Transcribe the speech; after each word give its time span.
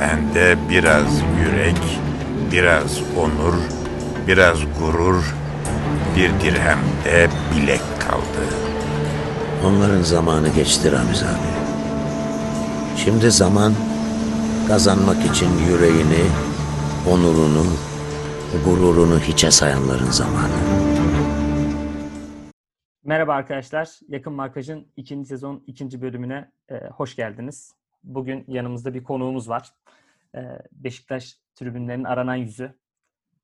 Bende 0.00 0.56
biraz 0.70 1.22
yürek, 1.40 1.98
biraz 2.52 3.00
onur, 3.16 3.54
biraz 4.26 4.58
gurur, 4.78 5.34
bir 6.16 6.30
dirhem 6.40 6.78
de 7.04 7.28
bilek 7.54 7.80
kaldı. 8.00 8.44
Onların 9.66 10.02
zamanı 10.02 10.48
geçti 10.48 10.92
Ramiz 10.92 11.22
abi. 11.22 11.50
Şimdi 12.96 13.30
zaman 13.30 13.72
kazanmak 14.68 15.24
için 15.26 15.48
yüreğini, 15.58 16.24
onurunu, 17.10 17.64
gururunu 18.64 19.20
hiçe 19.20 19.50
sayanların 19.50 20.10
zamanı. 20.10 20.88
Merhaba 23.04 23.34
arkadaşlar. 23.34 23.88
Yakın 24.08 24.32
Markaj'ın 24.32 24.86
ikinci 24.96 25.28
sezon 25.28 25.64
ikinci 25.66 26.02
bölümüne 26.02 26.50
e, 26.68 26.74
hoş 26.88 27.16
geldiniz. 27.16 27.77
Bugün 28.04 28.44
yanımızda 28.48 28.94
bir 28.94 29.04
konuğumuz 29.04 29.48
var. 29.48 29.70
E, 30.34 30.40
Beşiktaş 30.72 31.36
tribünlerinin 31.54 32.04
aranan 32.04 32.34
yüzü. 32.34 32.78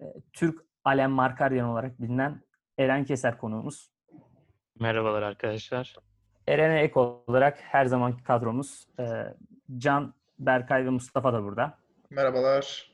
E, 0.01 0.05
Türk 0.33 0.65
Alem 0.85 1.11
Markaryan 1.11 1.69
olarak 1.69 2.03
bilinen 2.03 2.43
Eren 2.79 3.05
Keser 3.05 3.39
konuğumuz. 3.39 3.91
Merhabalar 4.81 5.23
arkadaşlar. 5.23 5.97
Eren'e 6.49 6.81
ek 6.81 7.01
olarak 7.01 7.59
her 7.61 7.87
zamanki 7.87 8.23
kadromuz 8.23 8.87
e, 9.01 9.35
Can, 9.79 10.15
Berkay 10.39 10.85
ve 10.85 10.91
Mustafa 10.91 11.33
da 11.33 11.43
burada. 11.43 11.79
Merhabalar. 12.11 12.93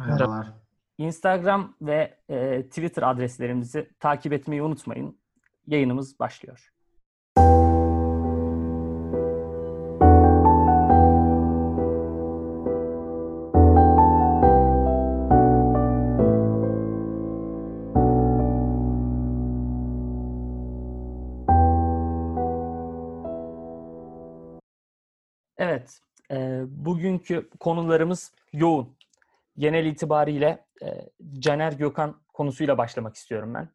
Merhabalar. 0.00 0.52
Instagram 0.98 1.74
ve 1.82 2.18
e, 2.28 2.62
Twitter 2.62 3.02
adreslerimizi 3.02 3.90
takip 4.00 4.32
etmeyi 4.32 4.62
unutmayın. 4.62 5.18
Yayınımız 5.66 6.18
başlıyor. 6.18 6.72
Bugünkü 26.98 27.50
konularımız 27.60 28.32
yoğun. 28.52 28.96
Genel 29.58 29.86
itibariyle 29.86 30.64
e, 30.82 30.86
Caner 31.38 31.72
Gökhan 31.72 32.22
konusuyla 32.32 32.78
başlamak 32.78 33.14
istiyorum 33.14 33.54
ben. 33.54 33.68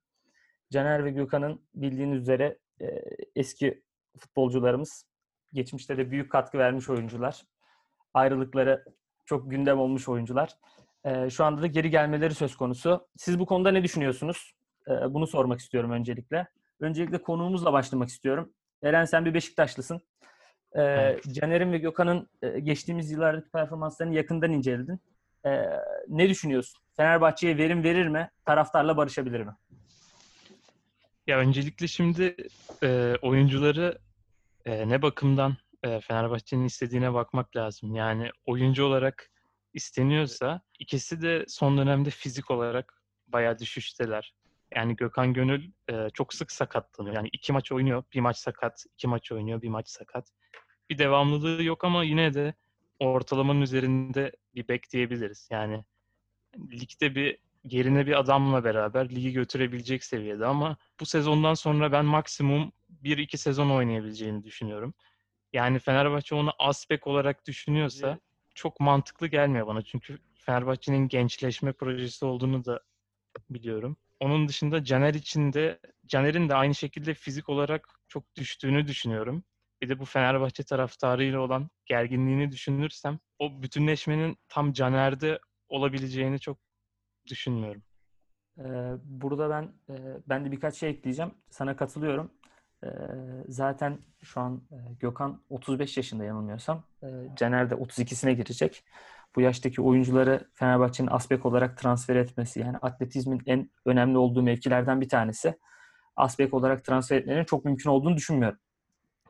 Caner 0.72 1.06
ve 1.06 1.12
Gökhan'ın 1.12 1.62
bildiğiniz 1.76 2.22
üzere 2.22 2.58
e, 2.82 2.86
eski 3.36 3.84
futbolcularımız. 4.18 5.06
Geçmişte 5.54 5.98
de 5.98 6.12
büyük 6.12 6.32
katkı 6.32 6.58
vermiş 6.58 6.90
oyuncular. 6.90 7.44
Ayrılıkları 8.14 8.86
çok 9.26 9.52
gündem 9.52 9.80
olmuş 9.80 10.10
oyuncular. 10.10 10.58
E, 11.06 11.30
şu 11.30 11.46
anda 11.46 11.62
da 11.62 11.68
geri 11.68 11.90
gelmeleri 11.90 12.34
söz 12.34 12.56
konusu. 12.56 13.08
Siz 13.18 13.40
bu 13.40 13.46
konuda 13.46 13.72
ne 13.72 13.84
düşünüyorsunuz? 13.84 14.54
E, 14.88 14.92
bunu 15.14 15.28
sormak 15.28 15.60
istiyorum 15.60 15.92
öncelikle. 15.92 16.48
Öncelikle 16.80 17.22
konuğumuzla 17.22 17.74
başlamak 17.74 18.10
istiyorum. 18.10 18.54
Eren 18.84 19.06
sen 19.06 19.26
bir 19.26 19.34
Beşiktaşlısın. 19.34 20.02
E, 20.76 20.82
Evet. 20.82 21.24
Caner'in 21.34 21.72
ve 21.72 21.78
Gökhan'ın 21.78 22.28
e, 22.42 22.60
geçtiğimiz 22.60 23.12
yıllardaki 23.12 23.50
performanslarını 23.50 24.16
yakından 24.16 24.52
inceledin. 24.52 25.00
E, 25.46 25.64
ne 26.08 26.30
düşünüyorsun? 26.30 26.82
Fenerbahçe'ye 26.98 27.58
verim 27.58 27.84
verir 27.84 28.08
mi? 28.08 28.30
Taraftarla 28.46 28.98
barışabilir 28.98 29.40
mi? 29.42 29.52
Ya 31.28 31.38
öncelikle 31.40 31.88
şimdi 31.88 32.36
e, 32.84 33.16
oyuncuları 33.22 33.98
e, 34.66 34.90
ne 34.90 35.02
bakımdan 35.02 35.58
e, 35.84 36.00
Fenerbahçe'nin 36.00 36.66
istediğine 36.66 37.14
bakmak 37.14 37.56
lazım. 37.56 37.96
Yani 37.96 38.30
oyuncu 38.46 38.86
olarak 38.86 39.30
isteniyorsa 39.74 40.62
ikisi 40.80 41.22
de 41.22 41.46
son 41.48 41.78
dönemde 41.78 42.10
fizik 42.10 42.52
olarak 42.52 43.02
bayağı 43.28 43.60
düşüşteler. 43.60 44.34
Yani 44.76 44.96
Gökhan 44.96 45.34
Gönül 45.34 45.72
e, 45.90 46.10
çok 46.14 46.34
sık 46.34 46.52
sakatlanıyor. 46.52 47.16
Yani 47.16 47.30
iki 47.34 47.54
maç 47.54 47.72
oynuyor, 47.72 48.04
bir 48.14 48.20
maç 48.20 48.38
sakat, 48.38 48.86
iki 48.94 49.08
maç 49.08 49.32
oynuyor, 49.32 49.62
bir 49.62 49.70
maç 49.70 49.90
sakat. 49.90 50.30
Bir 50.94 50.98
devamlılığı 50.98 51.64
yok 51.64 51.84
ama 51.84 52.04
yine 52.04 52.34
de 52.34 52.54
ortalamanın 53.00 53.62
üzerinde 53.62 54.32
bir 54.56 54.68
bek 54.68 54.92
diyebiliriz. 54.92 55.48
Yani 55.52 55.84
ligde 56.72 57.16
bir 57.16 57.38
yerine 57.64 58.08
bir 58.08 58.20
adamla 58.20 58.64
beraber 58.64 59.10
ligi 59.10 59.34
götürebilecek 59.34 60.04
seviyede 60.04 60.46
ama 60.46 60.78
bu 61.00 61.06
sezondan 61.06 61.54
sonra 61.54 61.92
ben 61.92 62.06
maksimum 62.06 62.72
1-2 63.04 63.38
sezon 63.38 63.70
oynayabileceğini 63.70 64.44
düşünüyorum. 64.44 64.94
Yani 65.54 65.80
Fenerbahçe 65.80 66.36
onu 66.36 66.52
aspek 66.60 67.08
olarak 67.08 67.48
düşünüyorsa 67.48 68.20
çok 68.56 68.80
mantıklı 68.80 69.28
gelmiyor 69.28 69.68
bana. 69.68 69.82
Çünkü 69.82 70.20
Fenerbahçe'nin 70.34 71.08
gençleşme 71.08 71.72
projesi 71.74 72.26
olduğunu 72.26 72.66
da 72.66 72.80
biliyorum. 73.50 73.98
Onun 74.20 74.48
dışında 74.48 74.84
Caner 74.84 75.14
için 75.14 75.54
de 75.54 75.80
Caner'in 76.08 76.50
de 76.50 76.56
aynı 76.56 76.76
şekilde 76.76 77.14
fizik 77.14 77.50
olarak 77.50 78.00
çok 78.08 78.36
düştüğünü 78.36 78.88
düşünüyorum. 78.88 79.44
Bir 79.84 79.90
de 79.90 80.00
bu 80.00 80.06
Fenerbahçe 80.06 80.64
taraftarıyla 80.64 81.40
olan 81.40 81.70
gerginliğini 81.86 82.52
düşünürsem 82.52 83.20
o 83.40 83.62
bütünleşmenin 83.62 84.38
tam 84.48 84.74
Caner'de 84.74 85.40
olabileceğini 85.70 86.40
çok 86.40 86.58
düşünmüyorum. 87.28 87.84
Burada 89.04 89.50
ben 89.50 89.74
ben 90.30 90.46
de 90.46 90.52
birkaç 90.52 90.76
şey 90.76 90.90
ekleyeceğim. 90.90 91.32
Sana 91.50 91.76
katılıyorum. 91.76 92.32
Zaten 93.48 94.00
şu 94.22 94.42
an 94.42 94.62
Gökhan 95.00 95.42
35 95.50 95.98
yaşında 95.98 96.24
yanılmıyorsam. 96.24 96.84
Caner 97.36 97.70
de 97.70 97.76
32'sine 97.76 98.34
girecek. 98.34 98.84
Bu 99.36 99.42
yaştaki 99.42 99.82
oyuncuları 99.82 100.50
Fenerbahçe'nin 100.54 101.10
aspek 101.12 101.46
olarak 101.46 101.78
transfer 101.78 102.16
etmesi 102.16 102.60
yani 102.60 102.78
atletizmin 102.78 103.42
en 103.46 103.70
önemli 103.86 104.18
olduğu 104.18 104.42
mevkilerden 104.42 105.02
bir 105.02 105.10
tanesi. 105.10 105.60
Aspek 106.16 106.54
olarak 106.54 106.84
transfer 106.86 107.18
etmenin 107.18 107.44
çok 107.44 107.66
mümkün 107.66 107.90
olduğunu 107.90 108.18
düşünmüyorum. 108.18 108.60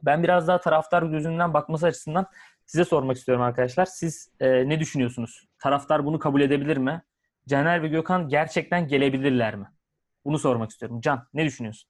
Ben 0.03 0.24
biraz 0.24 0.47
daha 0.47 0.62
taraftar 0.62 1.03
gözünden 1.03 1.53
bakması 1.53 1.86
açısından 1.86 2.25
size 2.66 2.86
sormak 2.86 3.18
istiyorum 3.18 3.44
arkadaşlar. 3.44 3.86
Siz 3.86 4.31
e, 4.40 4.69
ne 4.69 4.80
düşünüyorsunuz? 4.80 5.47
Taraftar 5.59 6.06
bunu 6.06 6.19
kabul 6.19 6.41
edebilir 6.41 6.78
mi? 6.78 7.03
Caner 7.47 7.84
ve 7.84 7.88
Gökhan 7.88 8.28
gerçekten 8.30 8.88
gelebilirler 8.88 9.56
mi? 9.56 9.68
Bunu 10.25 10.40
sormak 10.40 10.72
istiyorum. 10.72 11.02
Can 11.02 11.28
ne 11.34 11.46
düşünüyorsun? 11.46 11.90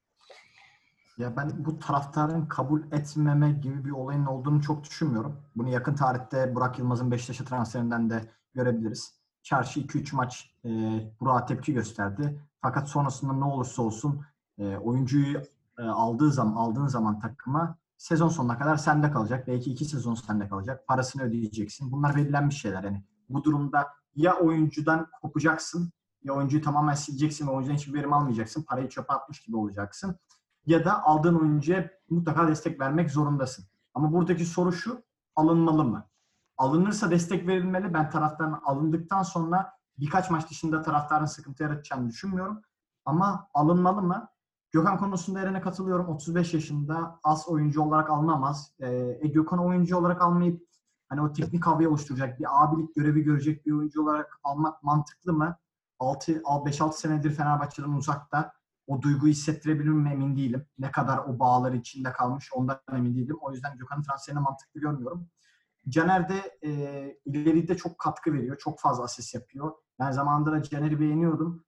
Ya 1.17 1.37
ben 1.37 1.65
bu 1.65 1.79
taraftarın 1.79 2.45
kabul 2.45 2.81
etmeme 2.91 3.51
gibi 3.51 3.85
bir 3.85 3.91
olayın 3.91 4.25
olduğunu 4.25 4.61
çok 4.61 4.83
düşünmüyorum. 4.83 5.41
Bunu 5.55 5.69
yakın 5.69 5.95
tarihte 5.95 6.55
Burak 6.55 6.79
Yılmaz'ın 6.79 7.11
Beşiktaş'a 7.11 7.45
transferinden 7.45 8.09
de 8.09 8.21
görebiliriz. 8.53 9.13
Çarşı 9.43 9.79
2-3 9.79 10.15
maç 10.15 10.55
e, 10.65 10.69
Burak'a 11.19 11.45
tepki 11.45 11.73
gösterdi. 11.73 12.41
Fakat 12.61 12.89
sonrasında 12.89 13.33
ne 13.33 13.45
olursa 13.45 13.81
olsun 13.81 14.25
e, 14.57 14.77
oyuncuyu 14.77 15.41
e, 15.79 15.83
aldığı 15.83 16.31
zaman 16.31 16.55
aldığın 16.55 16.87
zaman 16.87 17.19
takıma 17.19 17.77
sezon 17.97 18.29
sonuna 18.29 18.57
kadar 18.57 18.77
sende 18.77 19.11
kalacak. 19.11 19.47
Belki 19.47 19.71
iki 19.71 19.85
sezon 19.85 20.15
sende 20.15 20.47
kalacak. 20.49 20.87
Parasını 20.87 21.23
ödeyeceksin. 21.23 21.91
Bunlar 21.91 22.15
verilen 22.15 22.49
bir 22.49 22.55
şeyler. 22.55 22.83
Yani 22.83 23.03
bu 23.29 23.43
durumda 23.43 23.87
ya 24.15 24.35
oyuncudan 24.35 25.07
kopacaksın 25.21 25.91
ya 26.23 26.33
oyuncuyu 26.33 26.63
tamamen 26.63 26.93
sileceksin 26.93 27.47
ve 27.47 27.51
oyuncudan 27.51 27.75
hiçbir 27.75 27.93
verim 27.93 28.13
almayacaksın. 28.13 28.63
Parayı 28.63 28.89
çöpe 28.89 29.13
atmış 29.13 29.41
gibi 29.41 29.57
olacaksın. 29.57 30.19
Ya 30.65 30.85
da 30.85 31.03
aldığın 31.03 31.39
oyuncuya 31.39 31.89
mutlaka 32.09 32.47
destek 32.47 32.79
vermek 32.79 33.11
zorundasın. 33.11 33.65
Ama 33.93 34.11
buradaki 34.13 34.45
soru 34.45 34.73
şu, 34.73 35.03
alınmalı 35.35 35.83
mı? 35.83 36.09
Alınırsa 36.57 37.11
destek 37.11 37.47
verilmeli. 37.47 37.93
Ben 37.93 38.09
taraftarın 38.09 38.59
alındıktan 38.65 39.23
sonra 39.23 39.73
birkaç 39.97 40.29
maç 40.29 40.49
dışında 40.49 40.81
taraftarın 40.81 41.25
sıkıntı 41.25 41.63
yaratacağını 41.63 42.09
düşünmüyorum. 42.09 42.61
Ama 43.05 43.49
alınmalı 43.53 44.01
mı? 44.01 44.29
Gökhan 44.73 44.97
konusunda 44.97 45.39
Eren'e 45.39 45.61
katılıyorum. 45.61 46.09
35 46.09 46.53
yaşında 46.53 47.19
az 47.23 47.47
oyuncu 47.47 47.81
olarak 47.81 48.09
alınamaz. 48.09 48.71
Ee, 48.79 49.17
e, 49.21 49.27
Gökhan 49.27 49.59
oyuncu 49.59 49.97
olarak 49.97 50.21
almayıp 50.21 50.61
hani 51.09 51.21
o 51.21 51.33
teknik 51.33 51.67
havayı 51.67 51.89
oluşturacak, 51.89 52.39
bir 52.39 52.63
abilik 52.63 52.95
görevi 52.95 53.23
görecek 53.23 53.65
bir 53.65 53.71
oyuncu 53.71 54.03
olarak 54.03 54.39
almak 54.43 54.83
mantıklı 54.83 55.33
mı? 55.33 55.57
6 55.99 56.41
5-6 56.65 56.93
senedir 56.93 57.31
Fenerbahçe'den 57.31 57.89
uzakta. 57.89 58.53
O 58.87 59.01
duyguyu 59.01 59.31
hissettirebilir 59.31 59.89
mi 59.89 60.09
emin 60.09 60.35
değilim. 60.35 60.65
Ne 60.79 60.91
kadar 60.91 61.17
o 61.17 61.39
bağlar 61.39 61.73
içinde 61.73 62.11
kalmış 62.11 62.49
ondan 62.53 62.79
emin 62.93 63.15
değilim. 63.15 63.37
O 63.41 63.51
yüzden 63.51 63.77
Gökhan'ın 63.77 64.03
transferini 64.03 64.39
mantıklı 64.39 64.79
görmüyorum. 64.79 65.27
Caner 65.89 66.29
de 66.29 66.57
e, 66.63 66.71
ileride 67.25 67.77
çok 67.77 67.99
katkı 67.99 68.33
veriyor. 68.33 68.57
Çok 68.57 68.79
fazla 68.79 69.03
asist 69.03 69.35
yapıyor. 69.35 69.71
Ben 69.99 70.11
zamanında 70.11 70.51
da 70.51 70.63
Caner'i 70.63 70.99
beğeniyordum. 70.99 71.65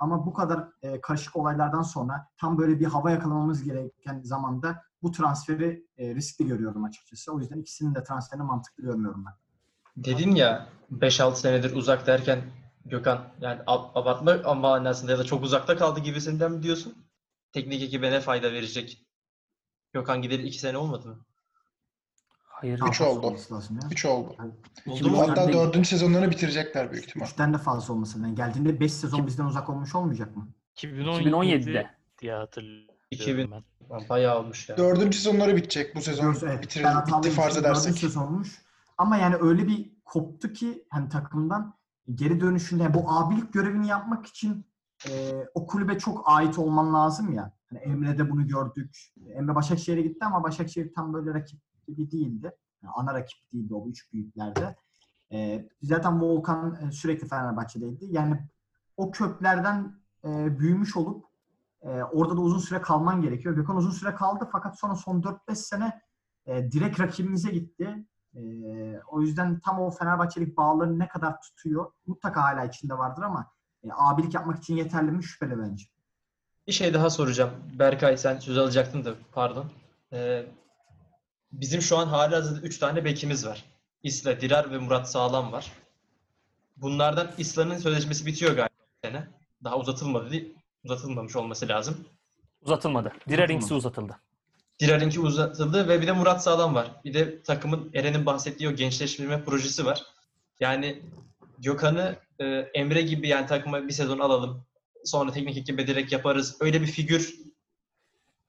Ama 0.00 0.26
bu 0.26 0.32
kadar 0.32 0.68
e, 0.82 1.00
karışık 1.00 1.36
olaylardan 1.36 1.82
sonra 1.82 2.28
tam 2.36 2.58
böyle 2.58 2.80
bir 2.80 2.84
hava 2.84 3.10
yakalamamız 3.10 3.62
gereken 3.64 4.20
zamanda 4.22 4.82
bu 5.02 5.10
transferi 5.12 5.86
e, 5.98 6.14
riskli 6.14 6.46
görüyorum 6.46 6.84
açıkçası. 6.84 7.32
O 7.32 7.38
yüzden 7.40 7.58
ikisinin 7.58 7.94
de 7.94 8.04
transferini 8.04 8.44
mantıklı 8.44 8.82
görmüyorum 8.82 9.24
ben. 9.26 9.34
Dedin 10.04 10.34
ya 10.34 10.66
5-6 10.92 11.34
senedir 11.34 11.76
uzak 11.76 12.06
derken 12.06 12.42
Gökhan 12.84 13.28
yani 13.40 13.60
ab- 13.60 13.90
abartma 13.94 14.54
manasında 14.54 15.12
ya 15.12 15.18
da 15.18 15.24
çok 15.24 15.42
uzakta 15.44 15.76
kaldı 15.76 16.00
gibisinden 16.00 16.52
mi 16.52 16.62
diyorsun? 16.62 16.94
Teknik 17.52 17.82
ekibe 17.82 18.10
ne 18.10 18.20
fayda 18.20 18.52
verecek? 18.52 19.06
Gökhan 19.92 20.22
gideri 20.22 20.42
2 20.42 20.58
sene 20.58 20.76
olmadı 20.78 21.08
mı? 21.08 21.24
Hayır. 22.60 22.80
Daha 22.80 22.88
Üç 22.88 22.98
fazla 22.98 23.12
oldu. 23.18 23.26
olması 23.26 23.54
lazım 23.54 23.78
ya. 23.82 23.88
3 23.90 24.04
oldu. 24.04 24.36
Oldu 24.86 25.10
mu? 25.10 25.18
Hatta 25.20 25.52
dördüncü 25.52 25.88
sezonlarını 25.88 26.30
bitirecekler 26.30 26.92
büyük 26.92 27.04
ihtimal. 27.08 27.26
Üçten 27.26 27.54
de 27.54 27.58
fazla 27.58 27.94
olması. 27.94 28.20
Yani 28.20 28.34
geldiğinde 28.34 28.80
5 28.80 28.92
sezon 28.92 29.26
bizden 29.26 29.44
uzak 29.44 29.68
olmuş 29.70 29.94
olmayacak 29.94 30.36
mı? 30.36 30.48
2017 30.76 31.28
2017'de. 31.28 31.90
diye 32.20 32.32
hatırlıyorum 32.34 32.94
2000. 33.10 33.50
ben. 33.50 33.62
Bayağı 34.08 34.38
olmuş 34.40 34.68
ya. 34.68 34.76
Dördüncü 34.76 35.18
sezonları 35.18 35.56
bitecek 35.56 35.96
bu 35.96 36.00
sezon. 36.00 36.36
Evet. 36.42 36.62
Bitirir, 36.62 36.84
Ben 36.84 36.90
bitti 36.90 37.10
hatalıyım. 37.12 37.36
farz 37.36 37.54
Dördüncü 37.54 37.66
edersek. 37.68 37.98
sezon 37.98 38.22
olmuş. 38.26 38.62
Ama 38.98 39.16
yani 39.16 39.36
öyle 39.40 39.68
bir 39.68 39.90
koptu 40.04 40.52
ki 40.52 40.84
hani 40.90 41.08
takımdan 41.08 41.74
geri 42.14 42.40
dönüşünde 42.40 42.82
yani 42.82 42.94
bu 42.94 43.10
abilik 43.12 43.52
görevini 43.52 43.88
yapmak 43.88 44.26
için 44.26 44.66
e, 45.08 45.10
o 45.54 45.66
kulübe 45.66 45.98
çok 45.98 46.22
ait 46.26 46.58
olman 46.58 46.94
lazım 46.94 47.32
ya. 47.32 47.52
Hani 47.70 47.78
Emre'de 47.78 48.30
bunu 48.30 48.46
gördük. 48.48 49.12
Emre 49.34 49.54
Başakşehir'e 49.54 50.02
gitti 50.02 50.24
ama 50.24 50.42
Başakşehir 50.42 50.92
tam 50.94 51.12
böyle 51.14 51.34
rakip 51.34 51.60
gibi 51.94 52.10
değildi. 52.10 52.52
Yani 52.82 52.92
ana 52.96 53.14
rakip 53.14 53.52
değildi 53.52 53.74
o 53.74 53.88
üç 53.88 54.12
büyüklerde. 54.12 54.76
E, 55.32 55.68
zaten 55.82 56.20
Volkan 56.20 56.78
e, 56.82 56.92
sürekli 56.92 57.28
Fenerbahçe'deydi. 57.28 58.06
Yani 58.10 58.38
o 58.96 59.10
köklerden 59.10 60.00
e, 60.24 60.58
büyümüş 60.58 60.96
olup 60.96 61.24
e, 61.82 61.88
orada 61.88 62.36
da 62.36 62.40
uzun 62.40 62.58
süre 62.58 62.80
kalman 62.80 63.22
gerekiyor. 63.22 63.54
Gökhan 63.54 63.76
uzun 63.76 63.90
süre 63.90 64.14
kaldı 64.14 64.48
fakat 64.52 64.78
sonra 64.78 64.94
son 64.94 65.22
4-5 65.22 65.54
sene 65.54 66.00
e, 66.46 66.72
direkt 66.72 67.00
rakibimize 67.00 67.50
gitti. 67.50 68.06
E, 68.34 68.40
o 69.08 69.20
yüzden 69.20 69.60
tam 69.60 69.80
o 69.80 69.90
Fenerbahçelik 69.90 70.56
bağları 70.56 70.98
ne 70.98 71.08
kadar 71.08 71.40
tutuyor 71.40 71.92
mutlaka 72.06 72.42
hala 72.42 72.64
içinde 72.64 72.98
vardır 72.98 73.22
ama 73.22 73.46
e, 73.84 73.88
abilik 73.96 74.34
yapmak 74.34 74.58
için 74.58 74.76
yeterli 74.76 75.10
mi 75.10 75.24
şüpheli 75.24 75.58
bence. 75.58 75.84
Bir 76.66 76.72
şey 76.72 76.94
daha 76.94 77.10
soracağım. 77.10 77.50
Berkay 77.78 78.16
sen 78.16 78.38
söz 78.38 78.58
alacaktın 78.58 79.04
da 79.04 79.14
pardon. 79.32 79.66
Ee, 80.12 80.46
bizim 81.52 81.82
şu 81.82 81.98
an 81.98 82.06
halihazırda 82.06 82.66
3 82.66 82.78
tane 82.78 83.04
bekimiz 83.04 83.46
var. 83.46 83.64
İsla, 84.02 84.40
Dirar 84.40 84.70
ve 84.70 84.78
Murat 84.78 85.10
Sağlam 85.10 85.52
var. 85.52 85.72
Bunlardan 86.76 87.30
İsla'nın 87.38 87.78
sözleşmesi 87.78 88.26
bitiyor 88.26 88.50
galiba 88.50 88.70
sene. 89.04 89.28
Daha 89.64 89.78
uzatılmadı 89.78 90.30
değil. 90.30 90.54
Uzatılmamış 90.84 91.36
olması 91.36 91.68
lazım. 91.68 92.04
Uzatılmadı. 92.62 93.12
Direrinkisi 93.28 93.74
uzatıldı. 93.74 94.16
Dirar'ınki 94.80 95.20
uzatıldı 95.20 95.88
ve 95.88 96.00
bir 96.00 96.06
de 96.06 96.12
Murat 96.12 96.42
Sağlam 96.42 96.74
var. 96.74 96.90
Bir 97.04 97.14
de 97.14 97.42
takımın 97.42 97.90
Eren'in 97.94 98.26
bahsettiği 98.26 98.68
o 98.68 98.72
gençleştirme 98.72 99.44
projesi 99.44 99.84
var. 99.84 100.02
Yani 100.60 101.02
Gökhan'ı 101.58 102.16
e, 102.38 102.44
Emre 102.74 103.02
gibi 103.02 103.28
yani 103.28 103.46
takıma 103.46 103.88
bir 103.88 103.92
sezon 103.92 104.18
alalım. 104.18 104.64
Sonra 105.04 105.32
teknik 105.32 105.56
ekibe 105.56 105.86
direkt 105.86 106.12
yaparız. 106.12 106.56
Öyle 106.60 106.80
bir 106.80 106.86
figür 106.86 107.34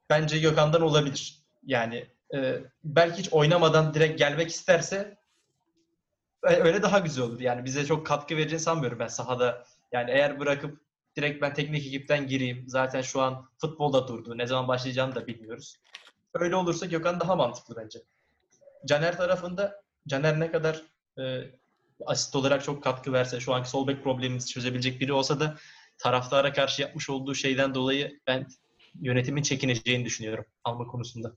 bence 0.09 0.39
Gökhan'dan 0.39 0.81
olabilir. 0.81 1.39
Yani 1.63 2.05
e, 2.35 2.63
belki 2.83 3.19
hiç 3.19 3.33
oynamadan 3.33 3.93
direkt 3.93 4.19
gelmek 4.19 4.49
isterse 4.49 5.17
e, 6.43 6.55
öyle 6.55 6.81
daha 6.81 6.99
güzel 6.99 7.23
olur. 7.23 7.39
Yani 7.39 7.65
bize 7.65 7.85
çok 7.85 8.05
katkı 8.05 8.37
vereceğini 8.37 8.63
sanmıyorum 8.63 8.99
ben 8.99 9.07
sahada. 9.07 9.65
Yani 9.91 10.11
eğer 10.11 10.39
bırakıp 10.39 10.81
direkt 11.15 11.41
ben 11.41 11.53
teknik 11.53 11.87
ekipten 11.87 12.27
gireyim. 12.27 12.63
Zaten 12.67 13.01
şu 13.01 13.21
an 13.21 13.49
futbolda 13.57 14.07
durdu. 14.07 14.37
Ne 14.37 14.47
zaman 14.47 14.67
başlayacağını 14.67 15.15
da 15.15 15.27
bilmiyoruz. 15.27 15.77
Öyle 16.33 16.55
olursa 16.55 16.85
Gökhan 16.85 17.19
daha 17.19 17.35
mantıklı 17.35 17.75
bence. 17.75 17.99
Caner 18.85 19.17
tarafında 19.17 19.81
Caner 20.07 20.39
ne 20.39 20.51
kadar 20.51 20.81
e, 21.19 21.51
asist 22.05 22.35
olarak 22.35 22.63
çok 22.63 22.83
katkı 22.83 23.13
verse, 23.13 23.39
şu 23.39 23.53
anki 23.53 23.69
sol 23.69 23.87
bek 23.87 24.03
problemimizi 24.03 24.47
çözebilecek 24.47 25.01
biri 25.01 25.13
olsa 25.13 25.39
da 25.39 25.57
taraftara 25.97 26.53
karşı 26.53 26.81
yapmış 26.81 27.09
olduğu 27.09 27.35
şeyden 27.35 27.75
dolayı 27.75 28.19
ben 28.27 28.47
yönetimin 29.01 29.41
çekineceğini 29.41 30.05
düşünüyorum 30.05 30.45
alma 30.63 30.87
konusunda. 30.87 31.33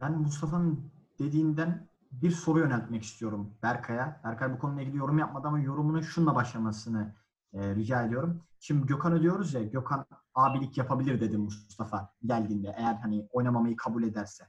Ben 0.00 0.12
Mustafa'nın 0.12 0.90
dediğinden 1.18 1.88
bir 2.12 2.30
soru 2.30 2.58
yöneltmek 2.58 3.02
istiyorum 3.02 3.54
Berkay'a. 3.62 4.20
Berkay 4.24 4.52
bu 4.52 4.58
konuyla 4.58 4.82
ilgili 4.82 4.96
yorum 4.96 5.18
yapmadı 5.18 5.48
ama 5.48 5.58
yorumunu 5.58 6.02
şunla 6.02 6.34
başlamasını 6.34 7.14
e, 7.52 7.74
rica 7.74 8.02
ediyorum. 8.02 8.42
Şimdi 8.60 8.86
Gökhan'ı 8.86 9.22
diyoruz 9.22 9.54
ya, 9.54 9.62
Gökhan 9.62 10.06
abilik 10.34 10.78
yapabilir 10.78 11.20
dedi 11.20 11.38
Mustafa 11.38 12.12
geldiğinde 12.24 12.74
eğer 12.76 12.94
hani 12.94 13.28
oynamamayı 13.32 13.76
kabul 13.76 14.02
ederse. 14.02 14.44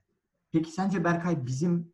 Peki 0.51 0.71
sence 0.71 1.03
Berkay 1.03 1.45
bizim 1.45 1.93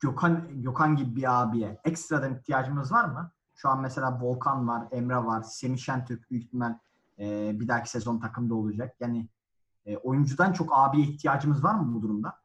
Gökhan 0.00 0.62
Gökhan 0.62 0.96
gibi 0.96 1.16
bir 1.16 1.42
abiye 1.42 1.80
ekstradan 1.84 2.34
ihtiyacımız 2.34 2.92
var 2.92 3.04
mı? 3.04 3.30
Şu 3.54 3.68
an 3.68 3.80
mesela 3.80 4.20
Volkan 4.20 4.68
var, 4.68 4.88
Emre 4.90 5.16
var, 5.16 5.42
Semih 5.42 5.78
Şentürk 5.78 6.30
büyük 6.30 6.44
ihtimal 6.44 6.78
e, 7.18 7.50
bir 7.60 7.68
dahaki 7.68 7.90
sezon 7.90 8.18
takımda 8.18 8.54
olacak. 8.54 8.96
Yani 9.00 9.28
e, 9.86 9.96
oyuncudan 9.96 10.52
çok 10.52 10.68
abiye 10.72 11.06
ihtiyacımız 11.06 11.64
var 11.64 11.74
mı 11.74 11.94
bu 11.94 12.02
durumda? 12.02 12.43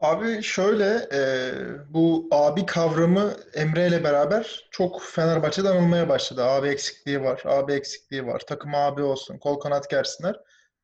Abi 0.00 0.42
şöyle 0.42 1.08
e, 1.12 1.20
bu 1.94 2.28
abi 2.30 2.66
kavramı 2.66 3.36
Emre 3.54 3.86
ile 3.88 4.04
beraber 4.04 4.68
çok 4.70 5.02
Fenerbahçe'de 5.02 5.68
anılmaya 5.68 6.08
başladı. 6.08 6.44
Abi 6.44 6.68
eksikliği 6.68 7.22
var, 7.22 7.42
abi 7.44 7.72
eksikliği 7.72 8.26
var. 8.26 8.42
Takım 8.48 8.74
abi 8.74 9.02
olsun, 9.02 9.38
kol 9.38 9.60
kanat 9.60 9.90
gersinler. 9.90 10.36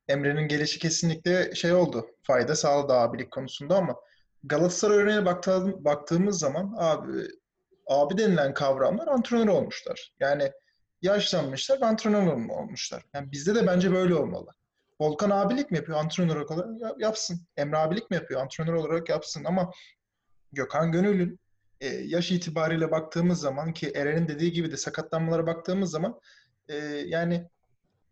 Emre'nin 0.09 0.49
gelişi 0.49 0.79
kesinlikle 0.79 1.55
şey 1.55 1.73
oldu. 1.73 2.07
Fayda 2.23 2.57
sağladı 2.57 2.93
abilik 2.93 3.31
konusunda 3.31 3.77
ama 3.77 3.97
Galatasaray 4.45 4.97
örneğine 4.97 5.25
baktığım, 5.27 5.85
baktığımız 5.85 6.39
zaman 6.39 6.75
abi 6.79 7.13
abi 7.87 8.19
denilen 8.19 8.55
kavramlar 8.55 9.07
antrenör 9.07 9.49
olmuşlar. 9.49 10.13
Yani 10.21 10.53
yaşlanmışlar 11.03 11.81
antrenör 11.81 12.27
olmuşlar. 12.49 13.03
Yani 13.15 13.33
bizde 13.33 13.55
de 13.55 13.67
bence 13.67 13.93
böyle 13.93 14.15
olmalı. 14.15 14.51
Volkan 15.01 15.31
abilik 15.31 15.71
mi 15.71 15.77
yapıyor 15.77 15.99
antrenör 15.99 16.37
olarak? 16.37 16.81
Ya- 16.81 16.95
Yapsın. 16.99 17.41
Emre 17.57 17.77
abilik 17.77 18.11
mi 18.11 18.15
yapıyor 18.17 18.41
antrenör 18.41 18.73
olarak? 18.73 19.09
Yapsın. 19.09 19.45
Ama 19.45 19.71
Gökhan 20.53 20.93
Gönül'ün 20.93 21.41
e, 21.81 21.87
yaş 21.87 22.31
itibariyle 22.31 22.91
baktığımız 22.91 23.41
zaman 23.41 23.73
ki 23.73 23.93
Eren'in 23.95 24.29
dediği 24.29 24.53
gibi 24.53 24.73
de 24.73 24.77
sakatlanmalara 24.77 25.47
baktığımız 25.47 25.91
zaman 25.91 26.21
e, 26.69 26.77
yani 27.07 27.49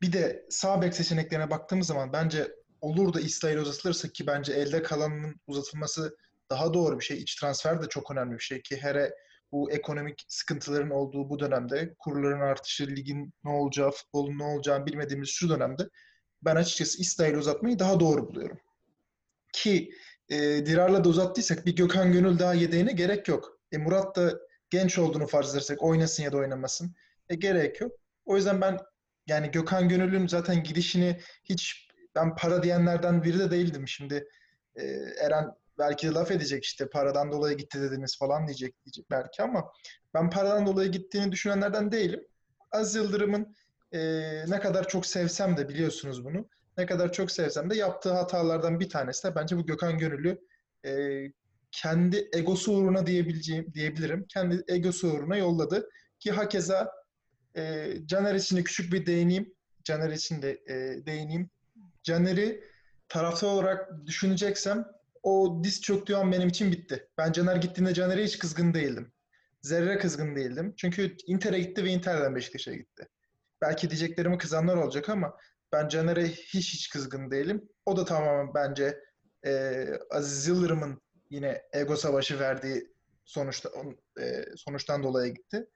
bir 0.03 0.13
de 0.13 0.47
sağ 0.51 0.83
bek 0.83 0.95
seçeneklerine 0.95 1.51
baktığımız 1.51 1.87
zaman 1.87 2.13
bence 2.13 2.53
olur 2.81 3.15
da 3.15 3.21
İsrail 3.21 3.57
uzatılırsa 3.59 4.09
ki 4.09 4.27
bence 4.27 4.53
elde 4.53 4.83
kalanının 4.83 5.41
uzatılması 5.47 6.17
daha 6.51 6.75
doğru 6.75 6.99
bir 6.99 7.05
şey. 7.05 7.19
İç 7.19 7.35
transfer 7.41 7.83
de 7.83 7.89
çok 7.89 8.11
önemli 8.11 8.35
bir 8.35 8.43
şey 8.43 8.63
ki 8.63 8.77
hele 8.77 9.15
bu 9.53 9.71
ekonomik 9.71 10.25
sıkıntıların 10.29 10.91
olduğu 10.91 11.31
bu 11.31 11.39
dönemde 11.39 11.95
kurların 11.99 12.41
artışı, 12.41 12.87
ligin 12.87 13.33
ne 13.45 13.51
olacağı, 13.51 13.91
futbolun 13.91 14.39
ne 14.39 14.45
olacağını 14.45 14.87
bilmediğimiz 14.87 15.29
şu 15.29 15.49
dönemde 15.49 15.89
ben 16.45 16.57
açıkçası 16.57 17.01
İsrail'i 17.01 17.39
uzatmayı 17.39 17.79
daha 17.79 18.01
doğru 18.01 18.29
buluyorum. 18.29 18.61
Ki 19.53 19.93
e, 20.29 20.37
Dirar'la 20.67 21.05
da 21.05 21.09
uzattıysak 21.09 21.67
bir 21.67 21.77
Gökhan 21.77 22.13
Gönül 22.13 22.39
daha 22.39 22.55
yedeğine 22.55 22.93
gerek 22.93 23.29
yok. 23.29 23.61
E, 23.73 23.79
Murat 23.79 24.17
da 24.17 24.39
genç 24.71 24.99
olduğunu 24.99 25.27
farz 25.27 25.51
edersek 25.51 25.83
oynasın 25.83 26.23
ya 26.23 26.33
da 26.33 26.37
oynamasın. 26.37 26.95
E, 27.29 27.35
gerek 27.35 27.81
yok. 27.81 27.93
O 28.25 28.37
yüzden 28.37 28.61
ben 28.61 28.79
yani 29.27 29.51
Gökhan 29.51 29.89
Gönül'ün 29.89 30.27
zaten 30.27 30.63
gidişini 30.63 31.21
hiç 31.45 31.89
ben 32.15 32.37
para 32.37 32.63
diyenlerden 32.63 33.23
biri 33.23 33.39
de 33.39 33.51
değildim. 33.51 33.89
Şimdi 33.89 34.29
e, 34.77 34.83
Eren 35.21 35.51
belki 35.79 36.09
de 36.09 36.11
laf 36.11 36.31
edecek 36.31 36.65
işte 36.65 36.89
paradan 36.89 37.33
dolayı 37.33 37.57
gitti 37.57 37.81
dediniz 37.83 38.19
falan 38.19 38.47
diyecek, 38.47 38.85
diyecek 38.85 39.11
belki 39.11 39.43
ama 39.43 39.73
ben 40.15 40.31
paradan 40.31 40.67
dolayı 40.67 40.91
gittiğini 40.91 41.33
düşünenlerden 41.33 41.93
değilim. 41.93 42.27
Az 42.71 42.95
Yıldırım'ın 42.95 43.57
e, 43.93 44.01
ne 44.49 44.61
kadar 44.61 44.89
çok 44.89 45.07
sevsem 45.07 45.57
de 45.57 45.69
biliyorsunuz 45.69 46.25
bunu. 46.25 46.49
Ne 46.79 46.87
kadar 46.87 47.13
çok 47.13 47.31
sevsem 47.31 47.71
de 47.71 47.77
yaptığı 47.77 48.13
hatalardan 48.13 48.81
bir 48.81 48.89
tanesi 48.89 49.29
de 49.29 49.35
bence 49.35 49.57
bu 49.57 49.67
Gökhan 49.67 49.99
Gönüllü 49.99 50.39
e, 50.87 51.23
kendi 51.71 52.29
egosu 52.33 52.73
uğruna 52.73 53.07
diyebileceğim 53.07 53.75
diyebilirim. 53.75 54.27
Kendi 54.29 54.65
egosu 54.69 55.13
uğruna 55.13 55.37
yolladı 55.37 55.91
ki 56.19 56.33
hakeza 56.33 56.93
e, 57.57 57.95
Caner 58.07 58.35
için 58.35 58.57
de 58.57 58.65
küçük 58.65 58.93
bir 58.93 59.07
değineyim. 59.07 59.55
Caner 59.85 60.11
için 60.11 60.43
de 60.43 60.51
e, 60.51 61.07
değineyim. 61.07 61.51
Caner'i 62.03 62.65
taraftar 63.09 63.49
olarak 63.49 64.07
düşüneceksem 64.07 64.87
o 65.23 65.61
diz 65.65 65.81
çöktüğü 65.81 66.15
an 66.15 66.33
benim 66.33 66.49
için 66.49 66.73
bitti. 66.73 67.09
Ben 67.19 67.33
Caner 67.33 67.57
gittiğinde 67.57 67.95
Caner'e 67.95 68.25
hiç 68.25 68.39
kızgın 68.39 68.75
değildim. 68.75 69.13
Zerre 69.63 69.99
kızgın 69.99 70.37
değildim. 70.37 70.75
Çünkü 70.77 71.17
Inter'e 71.27 71.61
gitti 71.61 71.85
ve 71.85 71.91
Inter'den 71.91 72.35
Beşiktaş'a 72.35 72.75
gitti. 72.75 73.09
Belki 73.63 73.91
diyeceklerimi 73.91 74.39
kızanlar 74.39 74.77
olacak 74.77 75.09
ama 75.09 75.37
ben 75.73 75.89
Caner'e 75.89 76.29
hiç 76.29 76.75
hiç 76.75 76.91
kızgın 76.91 77.31
değilim. 77.31 77.69
O 77.87 77.97
da 77.97 78.05
tamamen 78.05 78.55
bence 78.55 79.01
e, 79.47 79.87
Aziz 80.11 80.47
Yıldırım'ın 80.47 81.03
yine 81.31 81.63
ego 81.73 81.97
savaşı 81.97 82.41
verdiği 82.41 82.95
sonuçta 83.25 83.71
e, 84.21 84.45
sonuçtan 84.57 85.03
dolayı 85.03 85.35
gitti. 85.35 85.67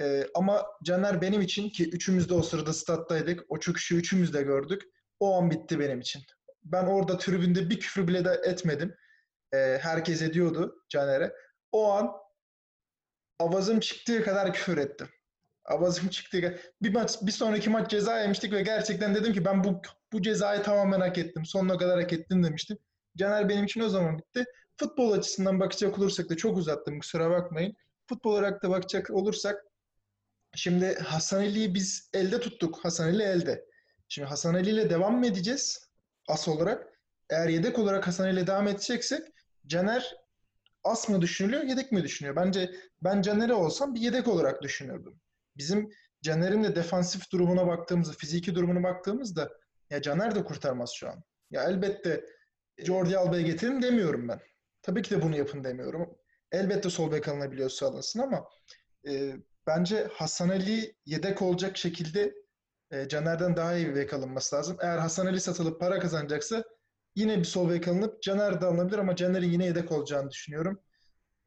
E, 0.00 0.26
ama 0.34 0.66
Caner 0.84 1.20
benim 1.20 1.40
için 1.40 1.70
ki 1.70 1.90
üçümüz 1.90 2.28
de 2.28 2.34
o 2.34 2.42
sırada 2.42 2.72
stat'taydık. 2.72 3.44
O 3.48 3.60
çöküşü 3.60 3.96
üçümüz 3.96 4.34
de 4.34 4.42
gördük. 4.42 4.82
O 5.20 5.36
an 5.36 5.50
bitti 5.50 5.80
benim 5.80 6.00
için. 6.00 6.22
Ben 6.64 6.84
orada 6.84 7.18
tribünde 7.18 7.70
bir 7.70 7.80
küfür 7.80 8.08
bile 8.08 8.24
de 8.24 8.40
etmedim. 8.44 8.94
E, 9.52 9.78
herkes 9.82 10.22
ediyordu 10.22 10.84
Caner'e. 10.88 11.32
O 11.72 11.92
an 11.92 12.12
avazım 13.38 13.80
çıktığı 13.80 14.24
kadar 14.24 14.52
küfür 14.52 14.78
ettim. 14.78 15.08
Avazım 15.66 16.08
çıktığı 16.08 16.40
kadar. 16.40 16.60
Bir 16.82 16.94
maç, 16.94 17.22
bir 17.22 17.32
sonraki 17.32 17.70
maç 17.70 17.90
ceza 17.90 18.20
yemiştik 18.20 18.52
ve 18.52 18.62
gerçekten 18.62 19.14
dedim 19.14 19.32
ki 19.32 19.44
ben 19.44 19.64
bu 19.64 19.82
bu 20.12 20.22
cezayı 20.22 20.62
tamamen 20.62 21.00
hak 21.00 21.18
ettim. 21.18 21.44
Sonuna 21.46 21.78
kadar 21.78 22.00
hak 22.00 22.12
ettim 22.12 22.44
demiştim. 22.44 22.78
Caner 23.16 23.48
benim 23.48 23.64
için 23.64 23.80
o 23.80 23.88
zaman 23.88 24.18
bitti. 24.18 24.44
futbol 24.76 25.12
açısından 25.12 25.60
bakacak 25.60 25.98
olursak 25.98 26.30
da 26.30 26.36
çok 26.36 26.56
uzattım 26.56 26.98
kusura 26.98 27.30
bakmayın. 27.30 27.74
Futbol 28.06 28.32
olarak 28.32 28.62
da 28.62 28.70
bakacak 28.70 29.10
olursak 29.10 29.64
şimdi 30.54 30.94
Hasan 30.94 31.38
Ali'yi 31.38 31.74
biz 31.74 32.10
elde 32.14 32.40
tuttuk. 32.40 32.84
Hasan 32.84 33.04
Ali 33.08 33.22
elde. 33.22 33.64
Şimdi 34.08 34.28
Hasan 34.28 34.54
Ali 34.54 34.70
ile 34.70 34.90
devam 34.90 35.18
mı 35.18 35.26
edeceğiz 35.26 35.88
as 36.28 36.48
olarak? 36.48 36.86
Eğer 37.30 37.48
yedek 37.48 37.78
olarak 37.78 38.06
Hasan 38.06 38.28
ile 38.28 38.46
devam 38.46 38.68
edeceksek 38.68 39.20
Caner 39.66 40.16
as 40.84 41.08
mı 41.08 41.20
düşünülüyor, 41.20 41.62
yedek 41.62 41.92
mi 41.92 42.02
düşünüyor? 42.02 42.36
Bence 42.36 42.70
ben 43.02 43.22
Caner'e 43.22 43.54
olsam 43.54 43.94
bir 43.94 44.00
yedek 44.00 44.28
olarak 44.28 44.62
düşünürdüm. 44.62 45.20
Bizim 45.56 45.90
Caner'in 46.22 46.64
de 46.64 46.76
defansif 46.76 47.32
durumuna 47.32 47.66
baktığımızda, 47.66 48.12
fiziki 48.12 48.54
durumuna 48.54 48.82
baktığımızda 48.82 49.52
ya 49.90 50.02
Caner 50.02 50.34
de 50.34 50.44
kurtarmaz 50.44 50.92
şu 50.94 51.08
an. 51.08 51.22
Ya 51.50 51.64
elbette 51.64 52.24
Jordi 52.78 53.18
Alba'ya 53.18 53.42
getirin 53.42 53.82
demiyorum 53.82 54.28
ben. 54.28 54.40
Tabii 54.82 55.02
ki 55.02 55.10
de 55.10 55.22
bunu 55.22 55.36
yapın 55.36 55.64
demiyorum. 55.64 56.18
Elbette 56.52 56.90
sol 56.90 57.12
bek 57.12 57.28
alınabiliyorsa 57.28 57.86
alınsın 57.86 58.20
ama 58.20 58.48
e, 59.08 59.32
bence 59.66 60.08
Hasan 60.12 60.48
Ali 60.48 60.96
yedek 61.06 61.42
olacak 61.42 61.76
şekilde 61.76 62.34
e, 62.90 63.08
Caner'den 63.08 63.56
daha 63.56 63.76
iyi 63.76 63.88
bir 63.88 63.94
bek 63.94 64.14
alınması 64.14 64.56
lazım. 64.56 64.76
Eğer 64.80 64.98
Hasan 64.98 65.26
Ali 65.26 65.40
satılıp 65.40 65.80
para 65.80 65.98
kazanacaksa 65.98 66.64
yine 67.14 67.38
bir 67.38 67.44
sol 67.44 67.70
bek 67.70 67.88
alınıp 67.88 68.22
Caner 68.22 68.60
de 68.60 68.66
alınabilir 68.66 68.98
ama 68.98 69.16
Caner'in 69.16 69.50
yine 69.50 69.66
yedek 69.66 69.92
olacağını 69.92 70.30
düşünüyorum. 70.30 70.80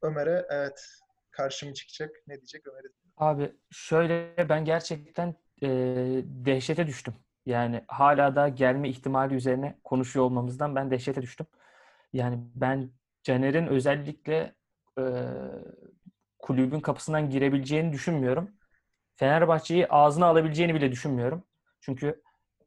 Ömer'e 0.01 0.45
evet 0.49 0.85
karşıma 1.31 1.73
çıkacak. 1.73 2.15
Ne 2.27 2.35
diyecek 2.35 2.67
Ömer'e? 2.67 2.87
Abi 3.19 3.51
şöyle 3.71 4.35
ben 4.49 4.65
gerçekten 4.65 5.35
e, 5.63 5.67
dehşete 6.25 6.87
düştüm. 6.87 7.13
Yani 7.45 7.83
hala 7.87 8.35
da 8.35 8.49
gelme 8.49 8.89
ihtimali 8.89 9.35
üzerine 9.35 9.79
konuşuyor 9.83 10.25
olmamızdan 10.25 10.75
ben 10.75 10.91
dehşete 10.91 11.21
düştüm. 11.21 11.47
Yani 12.13 12.39
ben 12.55 12.91
Caner'in 13.23 13.67
özellikle 13.67 14.55
e, 14.99 15.03
kulübün 16.39 16.79
kapısından 16.79 17.29
girebileceğini 17.29 17.93
düşünmüyorum. 17.93 18.51
Fenerbahçe'yi 19.15 19.87
ağzına 19.87 20.25
alabileceğini 20.25 20.75
bile 20.75 20.91
düşünmüyorum. 20.91 21.43
Çünkü 21.81 22.23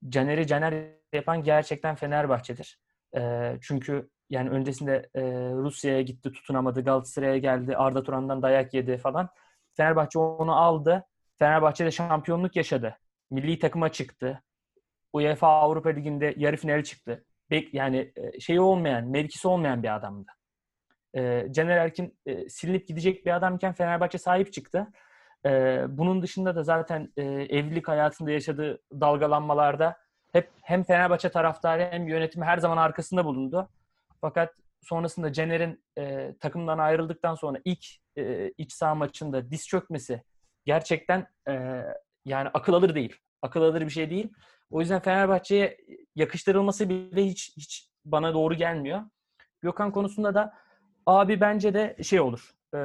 Caner'i 0.09 0.47
Caner 0.47 0.75
yapan 1.13 1.45
gerçekten 1.45 1.95
Fenerbahçe'dir. 1.95 2.81
E, 3.17 3.55
çünkü 3.63 4.11
yani 4.31 4.51
öncesinde 4.51 5.11
e, 5.15 5.23
Rusya'ya 5.53 6.03
gitti 6.03 6.33
tutunamadı, 6.33 6.85
Galatasaray'a 6.85 7.39
geldi, 7.39 7.77
Arda 7.77 8.03
Turan'dan 8.03 8.43
dayak 8.43 8.75
yedi 8.75 8.99
falan. 8.99 9.29
Fenerbahçe 9.77 10.19
onu 10.19 10.57
aldı. 10.57 11.05
Fenerbahçe'de 11.39 11.91
şampiyonluk 11.91 12.57
yaşadı. 12.57 12.99
Milli 13.31 13.59
takıma 13.59 13.93
çıktı. 13.93 14.43
UEFA 15.13 15.49
Avrupa 15.49 15.91
Ligi'nde 15.91 16.35
yarı 16.37 16.57
finale 16.57 16.85
çıktı. 16.85 17.25
Yani 17.73 18.13
e, 18.17 18.41
şeyi 18.41 18.61
olmayan, 18.61 19.09
mevkisi 19.09 19.49
olmayan 19.49 19.83
bir 19.83 19.95
adamdı. 19.97 20.31
E, 21.15 21.47
Caner 21.53 21.77
Erkin 21.77 22.19
e, 22.27 22.49
silinip 22.49 22.89
gidecek 22.89 23.27
bir 23.27 23.37
adamken 23.37 23.73
Fenerbahçe 23.73 24.19
sahip 24.19 24.53
çıktı. 24.53 24.87
Bunun 25.89 26.23
dışında 26.23 26.57
da 26.57 26.63
zaten 26.63 27.13
evlilik 27.17 27.89
hayatında 27.89 28.31
yaşadığı 28.31 28.83
dalgalanmalarda 28.93 29.97
hep 30.33 30.51
hem 30.63 30.85
Fenerbahçe 30.85 31.29
taraftarı 31.29 31.89
hem 31.91 32.09
yönetimi 32.09 32.45
her 32.45 32.59
zaman 32.59 32.77
arkasında 32.77 33.25
bulundu. 33.25 33.69
Fakat 34.21 34.55
sonrasında 34.83 35.33
Caner'in 35.33 35.85
e, 35.99 36.35
takımdan 36.41 36.79
ayrıldıktan 36.79 37.35
sonra 37.35 37.59
ilk 37.65 37.87
e, 38.17 38.51
iç 38.59 38.73
saha 38.73 38.95
maçında 38.95 39.51
diz 39.51 39.69
çökmesi 39.69 40.23
gerçekten 40.65 41.27
e, 41.49 41.83
yani 42.25 42.49
akıl 42.55 42.73
alır 42.73 42.95
değil. 42.95 43.17
Akıl 43.43 43.63
alır 43.63 43.81
bir 43.81 43.91
şey 43.91 44.11
değil. 44.11 44.33
O 44.71 44.81
yüzden 44.81 45.01
Fenerbahçe'ye 45.01 45.79
yakıştırılması 46.15 46.89
bile 46.89 47.25
hiç 47.25 47.53
hiç 47.57 47.89
bana 48.05 48.35
doğru 48.35 48.55
gelmiyor. 48.55 49.03
Gökhan 49.61 49.93
konusunda 49.93 50.35
da 50.35 50.55
abi 51.07 51.41
bence 51.41 51.75
de 51.75 51.97
şey 52.03 52.21
olur. 52.21 52.51
E, 52.75 52.79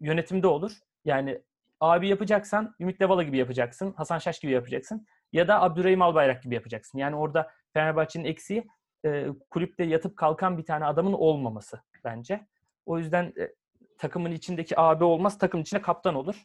yönetimde 0.00 0.46
olur. 0.46 0.78
Yani 1.04 1.40
abi 1.80 2.08
yapacaksan 2.08 2.74
Ümit 2.80 3.00
Devala 3.00 3.22
gibi 3.22 3.38
yapacaksın. 3.38 3.92
Hasan 3.96 4.18
Şaş 4.18 4.38
gibi 4.38 4.52
yapacaksın. 4.52 5.06
Ya 5.32 5.48
da 5.48 5.62
Abdurrahim 5.62 6.02
Albayrak 6.02 6.42
gibi 6.42 6.54
yapacaksın. 6.54 6.98
Yani 6.98 7.16
orada 7.16 7.50
Fenerbahçe'nin 7.72 8.24
eksiği 8.24 8.66
e, 9.04 9.26
kulüpte 9.50 9.84
yatıp 9.84 10.16
kalkan 10.16 10.58
bir 10.58 10.64
tane 10.64 10.84
adamın 10.84 11.12
olmaması 11.12 11.80
bence. 12.04 12.46
O 12.86 12.98
yüzden 12.98 13.24
e, 13.24 13.54
takımın 13.98 14.32
içindeki 14.32 14.80
abi 14.80 15.04
olmaz, 15.04 15.38
takım 15.38 15.60
içinde 15.60 15.82
kaptan 15.82 16.14
olur. 16.14 16.44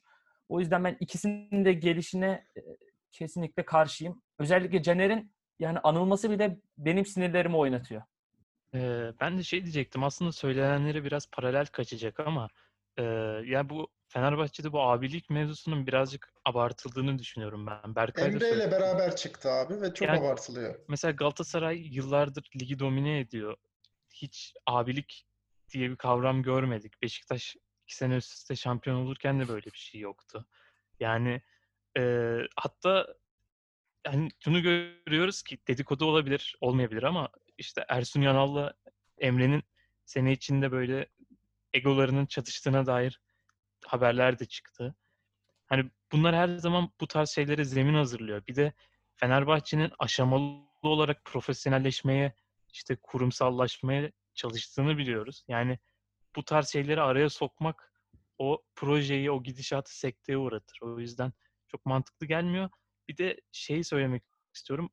O 0.49 0.59
yüzden 0.59 0.83
ben 0.83 0.97
ikisinin 0.99 1.65
de 1.65 1.73
gelişine 1.73 2.45
e, 2.57 2.61
kesinlikle 3.11 3.63
karşıyım. 3.63 4.21
Özellikle 4.39 4.81
Caner'in 4.81 5.31
yani 5.59 5.79
anılması 5.79 6.31
bile 6.31 6.59
benim 6.77 7.05
sinirlerimi 7.05 7.57
oynatıyor. 7.57 8.01
Ee, 8.73 9.11
ben 9.21 9.37
de 9.37 9.43
şey 9.43 9.63
diyecektim 9.63 10.03
aslında 10.03 10.31
söylenenleri 10.31 11.03
biraz 11.03 11.29
paralel 11.31 11.65
kaçacak 11.65 12.19
ama 12.19 12.47
e, 12.97 13.03
ya 13.45 13.69
bu 13.69 13.87
Fenerbahçe'de 14.09 14.71
bu 14.71 14.81
abilik 14.81 15.29
mevzusunun 15.29 15.87
birazcık 15.87 16.33
abartıldığını 16.45 17.19
düşünüyorum 17.19 17.67
ben. 17.67 17.95
Berkay 17.95 18.25
Emre 18.27 18.49
ile 18.49 18.71
beraber 18.71 19.15
çıktı 19.15 19.51
abi 19.51 19.81
ve 19.81 19.93
çok 19.93 20.07
Yani- 20.07 20.19
abartılıyor. 20.19 20.79
Mesela 20.87 21.11
Galatasaray 21.11 21.87
yıllardır 21.95 22.49
ligi 22.61 22.79
domine 22.79 23.19
ediyor. 23.19 23.57
Hiç 24.13 24.53
abilik 24.65 25.25
diye 25.73 25.89
bir 25.89 25.95
kavram 25.95 26.43
görmedik. 26.43 27.01
Beşiktaş 27.01 27.55
iki 27.83 27.95
sene 27.95 28.15
üst 28.15 28.33
üste 28.33 28.55
şampiyon 28.55 28.95
olurken 28.95 29.39
de 29.39 29.47
böyle 29.47 29.65
bir 29.65 29.77
şey 29.77 30.01
yoktu. 30.01 30.45
Yani 30.99 31.41
e, 31.97 32.35
hatta 32.55 33.07
yani 34.05 34.29
şunu 34.43 34.61
görüyoruz 34.61 35.41
ki 35.43 35.57
dedikodu 35.67 36.05
olabilir, 36.05 36.55
olmayabilir 36.61 37.03
ama 37.03 37.29
işte 37.57 37.85
Ersun 37.89 38.21
Yanal'la 38.21 38.73
Emre'nin 39.17 39.63
sene 40.05 40.31
içinde 40.31 40.71
böyle 40.71 41.07
egolarının 41.73 42.25
çatıştığına 42.25 42.85
dair 42.85 43.21
haberler 43.85 44.39
de 44.39 44.45
çıktı. 44.45 44.95
Hani 45.65 45.89
bunlar 46.11 46.35
her 46.35 46.57
zaman 46.57 46.91
bu 47.01 47.07
tarz 47.07 47.29
şeylere 47.29 47.63
zemin 47.63 47.93
hazırlıyor. 47.93 48.47
Bir 48.47 48.55
de 48.55 48.73
Fenerbahçe'nin 49.15 49.91
aşamalı 49.99 50.63
olarak 50.81 51.25
profesyonelleşmeye, 51.25 52.33
işte 52.73 52.95
kurumsallaşmaya 52.95 54.11
çalıştığını 54.33 54.97
biliyoruz. 54.97 55.43
Yani 55.47 55.79
bu 56.35 56.45
tarz 56.45 56.67
şeyleri 56.69 57.01
araya 57.01 57.29
sokmak 57.29 57.93
o 58.37 58.63
projeyi, 58.75 59.31
o 59.31 59.43
gidişatı 59.43 59.99
sekteye 59.99 60.37
uğratır. 60.37 60.79
O 60.81 60.99
yüzden 60.99 61.33
çok 61.67 61.85
mantıklı 61.85 62.25
gelmiyor. 62.25 62.69
Bir 63.07 63.17
de 63.17 63.41
şeyi 63.51 63.83
söylemek 63.83 64.23
istiyorum. 64.53 64.89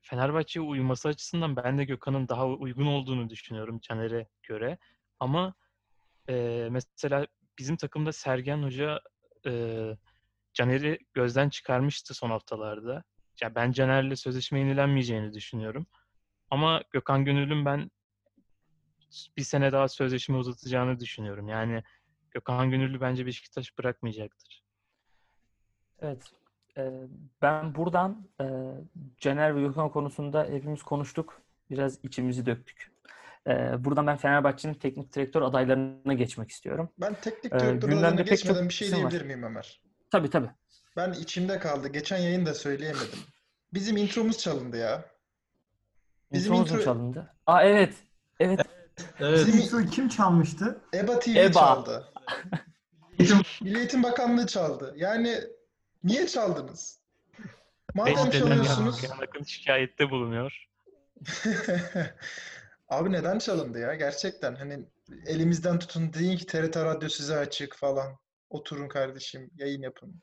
Fenerbahçe'ye 0.00 0.66
uyuması 0.66 1.08
açısından 1.08 1.56
ben 1.56 1.78
de 1.78 1.84
Gökhan'ın 1.84 2.28
daha 2.28 2.46
uygun 2.46 2.86
olduğunu 2.86 3.30
düşünüyorum 3.30 3.80
Caner'e 3.82 4.28
göre. 4.42 4.78
Ama 5.20 5.54
e, 6.28 6.68
mesela 6.70 7.26
bizim 7.58 7.76
takımda 7.76 8.12
Sergen 8.12 8.62
Hoca 8.62 9.00
e, 9.46 9.52
Caner'i 10.54 10.98
gözden 11.14 11.48
çıkarmıştı 11.48 12.14
son 12.14 12.30
haftalarda. 12.30 13.04
Ya 13.40 13.54
ben 13.54 13.72
Caner'le 13.72 14.14
sözleşme 14.16 14.58
yenilenmeyeceğini 14.58 15.32
düşünüyorum. 15.32 15.86
Ama 16.50 16.82
Gökhan 16.90 17.24
Gönül'ün 17.24 17.64
ben 17.64 17.90
bir 19.36 19.42
sene 19.42 19.72
daha 19.72 19.88
sözleşme 19.88 20.36
uzatacağını 20.36 21.00
düşünüyorum. 21.00 21.48
Yani 21.48 21.82
Gökhan 22.30 22.70
Gönüllü 22.70 23.00
bence 23.00 23.26
Beşiktaş 23.26 23.78
bırakmayacaktır. 23.78 24.64
Evet. 26.00 26.32
Ee, 26.76 26.92
ben 27.42 27.74
buradan 27.74 28.28
e, 28.40 28.46
Caner 29.18 29.56
ve 29.56 29.60
Gökhan 29.60 29.90
konusunda 29.90 30.44
hepimiz 30.44 30.82
konuştuk. 30.82 31.42
Biraz 31.70 32.04
içimizi 32.04 32.46
döktük. 32.46 32.92
Ee, 33.48 33.84
buradan 33.84 34.06
ben 34.06 34.16
Fenerbahçe'nin 34.16 34.74
teknik 34.74 35.14
direktör 35.14 35.42
adaylarına 35.42 36.12
geçmek 36.12 36.50
istiyorum. 36.50 36.90
Ben 36.98 37.14
teknik 37.14 37.52
Ee, 37.54 37.58
direktör 37.58 37.90
pek 38.16 38.18
çok 38.18 38.26
geçmeden 38.28 38.68
bir 38.68 38.74
şey 38.74 38.88
var. 38.92 38.96
diyebilir 38.96 39.22
miyim 39.22 39.42
Ömer? 39.42 39.80
Tabii 40.10 40.30
tabii. 40.30 40.50
Ben 40.96 41.12
içimde 41.12 41.58
kaldı. 41.58 41.88
Geçen 41.88 42.18
yayında 42.18 42.54
söyleyemedim. 42.54 43.18
Bizim 43.74 43.96
intromuz 43.96 44.38
çalındı 44.38 44.76
ya. 44.76 45.04
Bizim 46.32 46.52
Intromuz 46.52 46.72
mu 46.72 46.78
intro- 46.78 46.84
çalındı? 46.84 47.34
Aa 47.46 47.62
evet. 47.62 47.94
Evet. 48.40 48.60
Evet. 49.20 49.46
Bizim 49.46 49.60
introyu 49.60 49.90
kim 49.90 50.08
çalmıştı? 50.08 50.80
EBA 50.94 51.18
TV 51.18 51.28
EBA. 51.28 51.52
çaldı. 51.52 52.12
Milli 53.60 53.78
Eğitim 53.78 54.02
Bakanlığı 54.02 54.46
çaldı. 54.46 54.94
Yani 54.96 55.40
niye 56.04 56.26
çaldınız? 56.26 57.00
Madem 57.94 58.30
çalıyorsunuz... 58.30 59.04
Akın 59.22 59.42
şikayette 59.44 60.10
bulunuyor. 60.10 60.68
Abi 62.88 63.12
neden 63.12 63.38
çalındı 63.38 63.78
ya? 63.78 63.94
Gerçekten 63.94 64.54
hani 64.54 64.78
elimizden 65.26 65.78
tutun 65.78 66.12
deyin 66.12 66.36
ki 66.36 66.46
TRT 66.46 66.76
Radyo 66.76 67.08
size 67.08 67.36
açık 67.36 67.76
falan. 67.76 68.06
Oturun 68.50 68.88
kardeşim 68.88 69.50
yayın 69.56 69.82
yapın. 69.82 70.14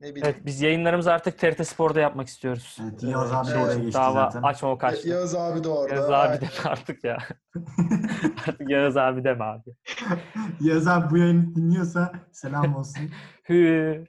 Ne 0.00 0.08
bileyim. 0.14 0.26
Evet 0.26 0.46
biz 0.46 0.60
yayınlarımızı 0.60 1.12
artık 1.12 1.38
TRT 1.38 1.64
Spor'da 1.68 2.00
yapmak 2.00 2.28
istiyoruz. 2.28 2.78
Evet, 2.82 3.02
Yağız 3.02 3.32
abi 3.32 3.48
de 3.48 3.52
Evet. 3.54 3.64
oraya 3.66 3.78
geçti 3.78 3.94
Dava 3.94 4.12
zaten. 4.12 4.42
açmama 4.42 4.78
kaçtı. 4.78 5.08
Ya- 5.08 5.14
Yağız 5.16 5.34
abi 5.34 5.64
de 5.64 5.68
orada. 5.68 5.94
Yağız 5.94 6.10
abi 6.10 6.40
deme 6.40 6.50
artık 6.64 7.04
ya. 7.04 7.18
artık 8.48 8.70
Yağız 8.70 8.96
abi 8.96 9.24
deme 9.24 9.44
abi. 9.44 9.70
Yağız 10.60 10.86
abi 10.88 11.10
bu 11.10 11.18
yayını 11.18 11.54
dinliyorsa 11.54 12.12
selam 12.32 12.76
olsun. 12.76 13.10
Hü. 13.48 14.04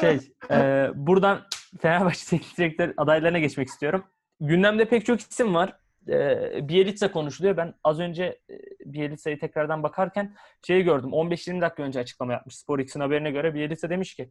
Şey, 0.00 0.20
e, 0.50 0.88
buradan 0.94 1.40
Fenerbahçe 1.80 2.26
teknik 2.26 2.58
direktör 2.58 2.94
adaylarına 2.96 3.38
geçmek 3.38 3.68
istiyorum. 3.68 4.04
Gündemde 4.40 4.88
pek 4.88 5.06
çok 5.06 5.20
isim 5.20 5.54
var. 5.54 5.76
E, 6.08 6.68
Bielitsa 6.68 7.12
konuşuluyor. 7.12 7.56
Ben 7.56 7.74
az 7.84 8.00
önce 8.00 8.24
e, 8.50 8.58
Bielitsa'yı 8.84 9.38
tekrardan 9.38 9.82
bakarken 9.82 10.34
şeyi 10.66 10.84
gördüm. 10.84 11.10
15-20 11.10 11.60
dakika 11.60 11.82
önce 11.82 12.00
açıklama 12.00 12.32
yapmış. 12.32 12.56
Spor 12.56 12.78
X'in 12.78 13.00
haberine 13.00 13.30
göre 13.30 13.54
Bielitsa 13.54 13.90
demiş 13.90 14.14
ki 14.14 14.30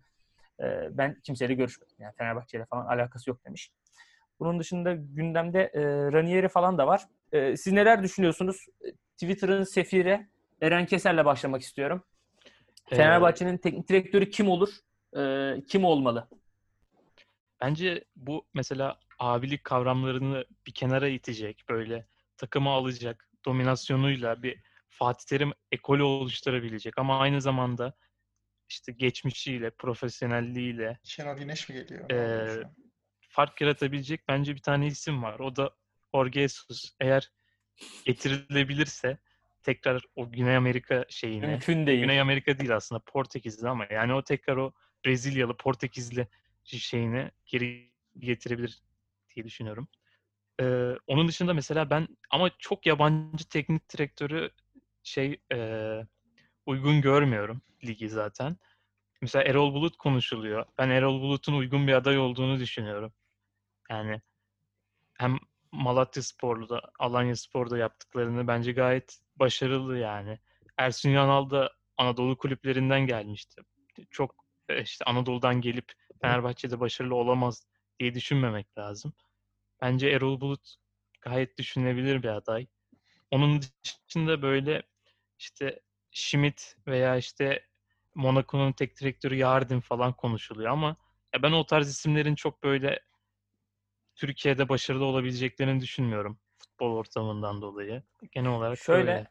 e, 0.60 0.98
ben 0.98 1.22
kimseyle 1.24 1.54
görüşmedim. 1.54 1.96
Yani 2.00 2.14
Fenerbahçe 2.18 2.58
ile 2.58 2.66
falan 2.66 2.86
alakası 2.86 3.30
yok 3.30 3.46
demiş. 3.46 3.72
Bunun 4.40 4.60
dışında 4.60 4.94
gündemde 4.94 5.72
e, 5.74 5.82
Ranieri 6.12 6.48
falan 6.48 6.78
da 6.78 6.88
var. 6.88 7.06
E, 7.32 7.58
siz 7.58 7.74
neler 7.74 8.04
düşünüyorsunuz? 8.04 8.66
E, 8.86 8.92
Twitter'ın 9.18 9.64
sefiri 9.64 10.28
Eren 10.62 10.86
Keser'le 10.86 11.26
başlamak 11.26 11.62
istiyorum. 11.62 12.04
Ee, 12.92 12.96
Fenerbahçe'nin 12.96 13.58
teknik 13.58 13.90
direktörü 13.90 14.30
kim 14.30 14.50
olur? 14.50 14.70
E, 15.18 15.54
kim 15.68 15.86
olmalı? 15.86 16.28
Bence 17.62 18.04
bu 18.16 18.46
mesela 18.54 19.00
abilik 19.22 19.64
kavramlarını 19.64 20.46
bir 20.68 20.74
kenara 20.74 21.08
itecek, 21.08 21.64
böyle 21.70 22.06
takımı 22.38 22.70
alacak, 22.70 23.30
dominasyonuyla 23.46 24.44
bir 24.44 24.60
Fatih 24.90 25.26
Terim 25.26 25.54
ekolü 25.72 26.04
oluşturabilecek 26.04 26.98
ama 26.98 27.20
aynı 27.20 27.42
zamanda 27.42 27.94
işte 28.70 28.92
geçmişiyle, 28.92 29.70
profesyonelliğiyle 29.70 31.00
Şenol 31.04 31.38
Güneş 31.38 31.70
mi 31.70 31.76
geliyor? 31.76 32.12
An. 32.62 32.76
fark 33.30 33.62
yaratabilecek 33.62 34.28
bence 34.28 34.56
bir 34.56 34.62
tane 34.62 34.88
isim 34.88 35.24
var. 35.24 35.40
O 35.40 35.56
da 35.56 35.72
Jorge 36.16 36.40
Jesus. 36.40 36.96
Eğer 37.00 37.32
getirilebilirse 38.06 39.18
tekrar 39.64 40.04
o 40.16 40.32
Güney 40.32 40.56
Amerika 40.56 41.06
şeyine, 41.10 41.48
Mümkün 41.48 41.88
değil. 41.88 42.02
Güney 42.02 42.22
Amerika 42.22 42.60
değil 42.60 42.76
aslında 42.76 43.02
Portekizli 43.06 43.70
ama 43.70 43.88
yani 43.92 44.14
o 44.14 44.22
tekrar 44.22 44.58
o 44.58 44.74
Brezilyalı, 45.06 45.58
Portekizli 45.58 46.28
şeyine 46.64 47.32
geri 47.46 47.92
getirebilir 48.20 48.82
diye 49.36 49.46
düşünüyorum. 49.46 49.88
Ee, 50.62 50.96
onun 51.08 51.28
dışında 51.28 51.54
mesela 51.54 51.90
ben 51.90 52.08
ama 52.30 52.52
çok 52.60 52.86
yabancı 52.86 53.50
teknik 53.50 53.94
direktörü 53.94 54.52
şey 55.04 55.40
e, 55.54 55.58
uygun 56.66 57.02
görmüyorum 57.02 57.62
ligi 57.84 58.10
zaten. 58.10 58.58
Mesela 59.22 59.44
Erol 59.44 59.74
Bulut 59.74 59.98
konuşuluyor. 59.98 60.66
Ben 60.78 60.90
Erol 60.90 61.22
Bulut'un 61.22 61.54
uygun 61.54 61.88
bir 61.88 61.94
aday 61.94 62.20
olduğunu 62.20 62.60
düşünüyorum. 62.60 63.14
Yani 63.90 64.22
hem 65.18 65.38
Malatya 65.72 66.24
Spor'da, 66.24 66.82
Alanya 67.00 67.36
Spor'da 67.36 67.78
yaptıklarını 67.78 68.48
bence 68.48 68.72
gayet 68.72 69.20
başarılı 69.36 69.98
yani. 69.98 70.40
Ersun 70.78 71.10
Yanal 71.10 71.50
da 71.50 71.74
Anadolu 71.98 72.38
kulüplerinden 72.38 73.02
gelmişti. 73.08 73.62
Çok 74.12 74.46
işte 74.82 75.06
Anadolu'dan 75.06 75.62
gelip 75.62 75.92
Fenerbahçe'de 76.22 76.80
başarılı 76.80 77.16
olamaz 77.16 77.68
diye 78.02 78.14
düşünmemek 78.14 78.78
lazım. 78.78 79.14
Bence 79.82 80.10
Erol 80.10 80.42
Bulut 80.42 80.76
gayet 81.22 81.58
düşünülebilir 81.58 82.24
bir 82.24 82.28
aday. 82.28 82.68
Onun 83.32 83.62
dışında 83.84 84.42
böyle 84.42 84.84
işte 85.40 85.80
Schmidt 86.12 86.78
veya 86.88 87.18
işte 87.18 87.66
Monaco'nun 88.16 88.72
tek 88.72 89.00
direktörü 89.02 89.36
Yardim 89.36 89.82
falan 89.82 90.14
konuşuluyor 90.14 90.70
ama 90.70 90.96
ya 91.36 91.44
ben 91.44 91.52
o 91.52 91.66
tarz 91.66 91.90
isimlerin 91.90 92.36
çok 92.36 92.64
böyle 92.64 93.00
Türkiye'de 94.16 94.70
başarılı 94.70 95.06
olabileceklerini 95.06 95.82
düşünmüyorum 95.82 96.40
futbol 96.58 96.96
ortamından 96.96 97.62
dolayı. 97.62 98.04
Genel 98.32 98.52
olarak 98.52 98.78
Şöyle 98.78 99.12
öyle. 99.12 99.28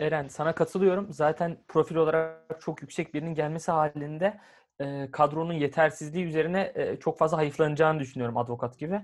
Eren 0.00 0.28
sana 0.28 0.54
katılıyorum. 0.54 1.12
Zaten 1.12 1.64
profil 1.68 1.96
olarak 1.96 2.60
çok 2.60 2.82
yüksek 2.82 3.14
birinin 3.14 3.34
gelmesi 3.34 3.70
halinde 3.70 4.40
e, 4.80 5.08
kadronun 5.12 5.52
yetersizliği 5.52 6.24
üzerine 6.24 6.72
e, 6.74 6.96
çok 7.00 7.18
fazla 7.18 7.36
hayıflanacağını 7.36 8.00
düşünüyorum 8.00 8.36
avukat 8.36 8.78
gibi. 8.78 9.00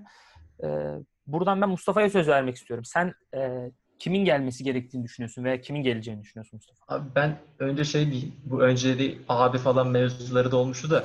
E, 0.62 0.68
buradan 1.26 1.60
ben 1.60 1.68
Mustafa'ya 1.68 2.10
söz 2.10 2.28
vermek 2.28 2.56
istiyorum. 2.56 2.84
Sen 2.84 3.14
e, 3.34 3.70
kimin 3.98 4.24
gelmesi 4.24 4.64
gerektiğini 4.64 5.04
düşünüyorsun 5.04 5.44
veya 5.44 5.60
kimin 5.60 5.82
geleceğini 5.82 6.22
düşünüyorsun 6.22 6.56
Mustafa? 6.56 6.94
Abi 6.94 7.08
ben 7.14 7.38
önce 7.58 7.84
şey 7.84 8.10
diyeyim, 8.10 8.32
bu 8.44 8.62
önceli 8.62 9.18
abi 9.28 9.58
falan 9.58 9.88
mevzuları 9.88 10.50
da 10.50 10.56
olmuştu 10.56 10.90
da 10.90 11.04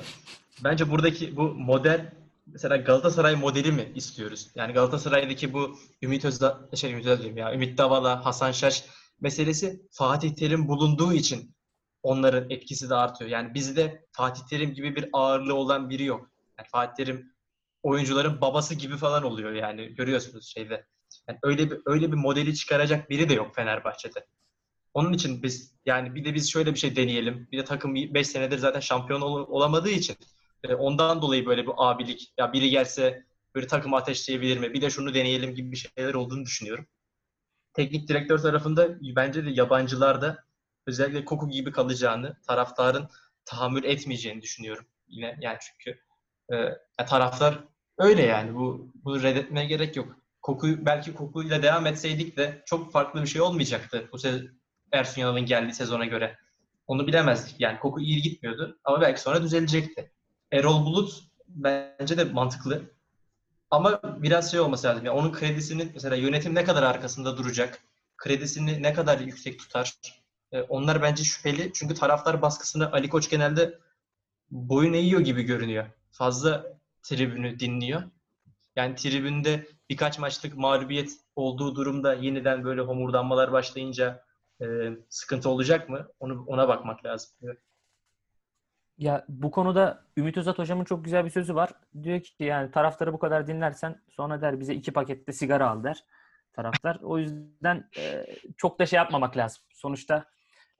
bence 0.63 0.91
buradaki 0.91 1.35
bu 1.35 1.43
model 1.43 2.11
mesela 2.47 2.77
Galatasaray 2.77 3.35
modeli 3.35 3.71
mi 3.71 3.91
istiyoruz? 3.95 4.51
Yani 4.55 4.73
Galatasaray'daki 4.73 5.53
bu 5.53 5.75
Ümit 6.01 6.25
Özdağ, 6.25 6.59
şey 6.75 6.93
Ümit 6.93 7.05
diyeyim 7.05 7.37
ya, 7.37 7.53
Ümit 7.53 7.77
Davala, 7.77 8.25
Hasan 8.25 8.51
Şaş 8.51 8.85
meselesi 9.21 9.81
Fatih 9.91 10.35
Terim 10.35 10.67
bulunduğu 10.67 11.13
için 11.13 11.54
onların 12.05 12.49
etkisi 12.49 12.89
de 12.89 12.95
artıyor. 12.95 13.31
Yani 13.31 13.53
bizde 13.53 14.05
Fatih 14.11 14.41
Terim 14.49 14.73
gibi 14.73 14.95
bir 14.95 15.09
ağırlığı 15.13 15.53
olan 15.55 15.89
biri 15.89 16.03
yok. 16.03 16.29
Yani 16.59 16.67
Fatih 16.71 17.05
Terim 17.05 17.33
oyuncuların 17.83 18.41
babası 18.41 18.75
gibi 18.75 18.97
falan 18.97 19.23
oluyor 19.23 19.51
yani 19.51 19.95
görüyorsunuz 19.95 20.47
şeyde. 20.47 20.85
Yani 21.29 21.39
öyle 21.43 21.71
bir 21.71 21.79
öyle 21.85 22.11
bir 22.11 22.17
modeli 22.17 22.55
çıkaracak 22.55 23.09
biri 23.09 23.29
de 23.29 23.33
yok 23.33 23.55
Fenerbahçe'de. 23.55 24.25
Onun 24.93 25.13
için 25.13 25.43
biz 25.43 25.75
yani 25.85 26.15
bir 26.15 26.25
de 26.25 26.33
biz 26.33 26.51
şöyle 26.51 26.73
bir 26.73 26.79
şey 26.79 26.95
deneyelim. 26.95 27.47
Bir 27.51 27.57
de 27.57 27.65
takım 27.65 27.95
5 27.95 28.27
senedir 28.27 28.57
zaten 28.57 28.79
şampiyon 28.79 29.21
ol- 29.21 29.47
olamadığı 29.47 29.89
için 29.89 30.15
e, 30.63 30.75
ondan 30.75 31.21
dolayı 31.21 31.45
böyle 31.45 31.65
bu 31.65 31.83
abilik 31.83 32.33
ya 32.37 32.53
biri 32.53 32.69
gelse 32.69 33.25
böyle 33.55 33.67
takımı 33.67 33.95
ateşleyebilir 33.95 34.57
mi? 34.57 34.73
Bir 34.73 34.81
de 34.81 34.89
şunu 34.89 35.13
deneyelim 35.13 35.55
gibi 35.55 35.71
bir 35.71 35.77
şeyler 35.97 36.13
olduğunu 36.13 36.45
düşünüyorum. 36.45 36.87
Teknik 37.73 38.09
direktör 38.09 38.37
tarafında 38.39 38.87
bence 39.01 39.45
de 39.45 39.49
yabancılarda 39.49 40.43
özellikle 40.87 41.25
Koku 41.25 41.49
gibi 41.49 41.71
kalacağını, 41.71 42.37
taraftarın 42.47 43.09
tahammül 43.45 43.83
etmeyeceğini 43.83 44.41
düşünüyorum. 44.41 44.85
Yine 45.07 45.37
yani 45.41 45.57
çünkü 45.61 45.99
e, 46.53 47.05
taraftar 47.05 47.59
öyle 47.97 48.21
yani 48.21 48.55
bu 48.55 48.91
bunu 49.03 49.23
reddetmeye 49.23 49.65
gerek 49.65 49.95
yok. 49.95 50.15
Koku 50.41 50.85
belki 50.85 51.13
kokuyla 51.13 51.63
devam 51.63 51.85
etseydik 51.85 52.37
de 52.37 52.63
çok 52.65 52.91
farklı 52.91 53.21
bir 53.21 53.27
şey 53.27 53.41
olmayacaktı 53.41 54.09
bu 54.11 54.17
sezon 54.17 54.49
Ersun 54.91 55.21
Yanal'ın 55.21 55.45
geldiği 55.45 55.73
sezona 55.73 56.05
göre. 56.05 56.37
Onu 56.87 57.07
bilemezdik. 57.07 57.55
Yani 57.59 57.79
koku 57.79 58.01
iyi 58.01 58.21
gitmiyordu 58.21 58.79
ama 58.83 59.01
belki 59.01 59.21
sonra 59.21 59.43
düzelecekti. 59.43 60.11
Erol 60.51 60.85
Bulut 60.85 61.23
bence 61.47 62.17
de 62.17 62.23
mantıklı. 62.23 62.95
Ama 63.71 64.01
biraz 64.21 64.51
şey 64.51 64.59
olması 64.59 64.87
lazım. 64.87 65.05
Yani 65.05 65.19
onun 65.19 65.31
kredisini 65.31 65.89
mesela 65.93 66.15
yönetim 66.15 66.55
ne 66.55 66.63
kadar 66.63 66.83
arkasında 66.83 67.37
duracak? 67.37 67.81
Kredisini 68.17 68.83
ne 68.83 68.93
kadar 68.93 69.19
yüksek 69.19 69.59
tutar? 69.59 69.93
E, 70.51 70.61
onlar 70.61 71.01
bence 71.01 71.23
şüpheli. 71.23 71.73
Çünkü 71.73 71.93
taraftar 71.93 72.41
baskısını 72.41 72.91
Ali 72.91 73.09
Koç 73.09 73.29
genelde 73.29 73.79
boyun 74.51 74.93
eğiyor 74.93 75.21
gibi 75.21 75.43
görünüyor. 75.43 75.85
Fazla 76.11 76.77
tribünü 77.03 77.59
dinliyor. 77.59 78.03
Yani 78.75 78.95
tribünde 78.95 79.67
birkaç 79.89 80.19
maçlık 80.19 80.57
mağlubiyet 80.57 81.11
olduğu 81.35 81.75
durumda 81.75 82.13
yeniden 82.13 82.63
böyle 82.63 82.81
homurdanmalar 82.81 83.51
başlayınca 83.51 84.23
e, 84.61 84.65
sıkıntı 85.09 85.49
olacak 85.49 85.89
mı? 85.89 86.07
Onu 86.19 86.45
ona 86.47 86.67
bakmak 86.67 87.05
lazım. 87.05 87.31
Evet. 87.43 87.57
Ya 88.97 89.25
bu 89.29 89.51
konuda 89.51 90.03
Ümit 90.17 90.37
Özat 90.37 90.57
hocamın 90.57 90.85
çok 90.85 91.05
güzel 91.05 91.25
bir 91.25 91.29
sözü 91.29 91.55
var. 91.55 91.69
Diyor 92.03 92.19
ki 92.21 92.43
yani 92.43 92.71
taraftarı 92.71 93.13
bu 93.13 93.19
kadar 93.19 93.47
dinlersen 93.47 94.01
sonra 94.09 94.41
der 94.41 94.59
bize 94.59 94.73
iki 94.73 94.93
pakette 94.93 95.33
sigara 95.33 95.69
al 95.69 95.83
der 95.83 96.03
taraftar. 96.55 96.99
O 97.03 97.17
yüzden 97.17 97.89
e, 97.97 98.25
çok 98.57 98.79
da 98.79 98.85
şey 98.85 98.97
yapmamak 98.97 99.37
lazım. 99.37 99.63
Sonuçta 99.73 100.25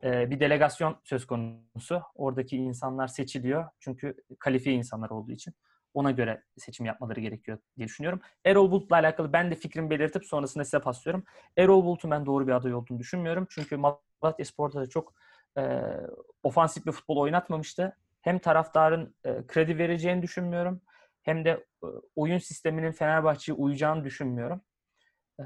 e, 0.03 0.29
bir 0.31 0.39
delegasyon 0.39 0.97
söz 1.03 1.27
konusu. 1.27 2.01
Oradaki 2.15 2.57
insanlar 2.57 3.07
seçiliyor. 3.07 3.69
Çünkü 3.79 4.15
kalifiye 4.39 4.75
insanlar 4.75 5.09
olduğu 5.09 5.31
için. 5.31 5.53
Ona 5.93 6.11
göre 6.11 6.43
seçim 6.57 6.85
yapmaları 6.85 7.19
gerekiyor 7.19 7.57
diye 7.77 7.87
düşünüyorum. 7.87 8.21
Erol 8.45 8.71
Bulut'la 8.71 8.95
alakalı 8.95 9.33
ben 9.33 9.51
de 9.51 9.55
fikrimi 9.55 9.89
belirtip 9.89 10.25
sonrasında 10.25 10.63
size 10.63 10.79
paslıyorum. 10.79 11.23
Erol 11.57 11.83
Bulut'un 11.83 12.11
ben 12.11 12.25
doğru 12.25 12.47
bir 12.47 12.51
aday 12.51 12.73
olduğunu 12.73 12.99
düşünmüyorum. 12.99 13.47
Çünkü 13.49 13.77
Malatya 13.77 14.45
Spor'da 14.45 14.81
da 14.81 14.89
çok 14.89 15.13
e, 15.57 15.81
ofansif 16.43 16.85
bir 16.85 16.91
futbol 16.91 17.17
oynatmamıştı. 17.17 17.97
Hem 18.21 18.39
taraftarın 18.39 19.15
e, 19.23 19.47
kredi 19.47 19.77
vereceğini 19.77 20.21
düşünmüyorum. 20.21 20.81
Hem 21.21 21.45
de 21.45 21.49
e, 21.83 21.87
oyun 22.15 22.37
sisteminin 22.37 22.91
Fenerbahçe'ye 22.91 23.55
uyacağını 23.55 24.03
düşünmüyorum. 24.03 24.61
E, 25.39 25.43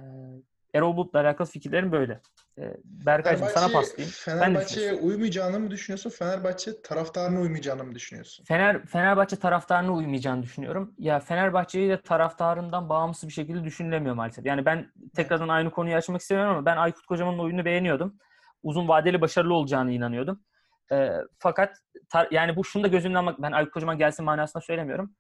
Erol 0.74 0.98
Bulut'la 0.98 1.20
alakalı 1.20 1.48
fikirlerim 1.48 1.92
böyle. 1.92 2.22
E, 2.60 2.74
Berkay'cığım 2.84 3.48
sana 3.48 3.72
paslayayım. 3.72 4.14
Fenerbahçe'ye 4.16 4.94
uymayacağını 4.94 5.60
mı 5.60 5.72
düşünüyorsun? 5.72 6.10
Fenerbahçe 6.10 6.82
taraftarına 6.82 7.40
uymayacağını 7.42 7.84
mı 7.84 7.96
düşünüyorsun? 7.96 8.44
Fener 8.46 8.86
Fenerbahçe 8.86 9.36
taraftarına 9.36 9.94
uymayacağını 9.94 10.44
düşünüyorum. 10.44 10.94
Ya 10.98 11.20
Fenerbahçe'yi 11.20 11.90
de 11.90 12.02
taraftarından 12.02 12.90
bağımsız 12.90 13.30
bir 13.30 13.34
şekilde 13.34 13.64
düşünülemiyor 13.64 14.16
maalesef. 14.16 14.46
Yani 14.46 14.66
ben 14.66 14.92
tekrardan 15.16 15.48
aynı 15.48 15.72
konuyu 15.72 15.96
açmak 15.96 16.22
istemiyorum 16.22 16.54
ama 16.56 16.66
ben 16.66 16.78
Aykut 16.78 17.06
Kocaman'ın 17.06 17.40
oyununu 17.40 17.66
beğeniyordum. 17.66 18.18
Uzun 18.64 18.88
vadeli 18.88 19.22
başarılı 19.22 19.54
olacağını 19.54 19.92
inanıyordum. 19.92 20.44
Ee, 20.92 21.12
fakat 21.40 21.78
tar- 22.14 22.28
yani 22.34 22.56
bu 22.56 22.64
şunu 22.66 22.84
da 22.84 22.88
göz 22.88 23.06
önüne 23.06 23.18
almak 23.18 23.42
ben 23.42 23.52
Aykut 23.52 23.74
Kocaman 23.74 23.98
gelsin 23.98 24.26
manasında 24.26 24.62
söylemiyorum. 24.62 25.16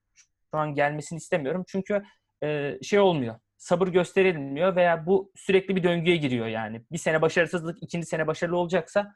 Şu 0.51 0.57
an 0.57 0.73
gelmesini 0.75 1.17
istemiyorum. 1.17 1.63
Çünkü 1.67 2.03
e, 2.43 2.77
şey 2.83 2.99
olmuyor. 2.99 3.35
Sabır 3.59 3.87
gösterilmiyor 3.87 4.75
veya 4.75 5.05
bu 5.05 5.31
sürekli 5.35 5.75
bir 5.75 5.83
döngüye 5.83 6.17
giriyor 6.17 6.47
yani. 6.47 6.85
Bir 6.91 6.97
sene 6.97 7.21
başarısızlık, 7.21 7.83
ikinci 7.83 8.07
sene 8.07 8.27
başarılı 8.27 8.57
olacaksa 8.57 9.13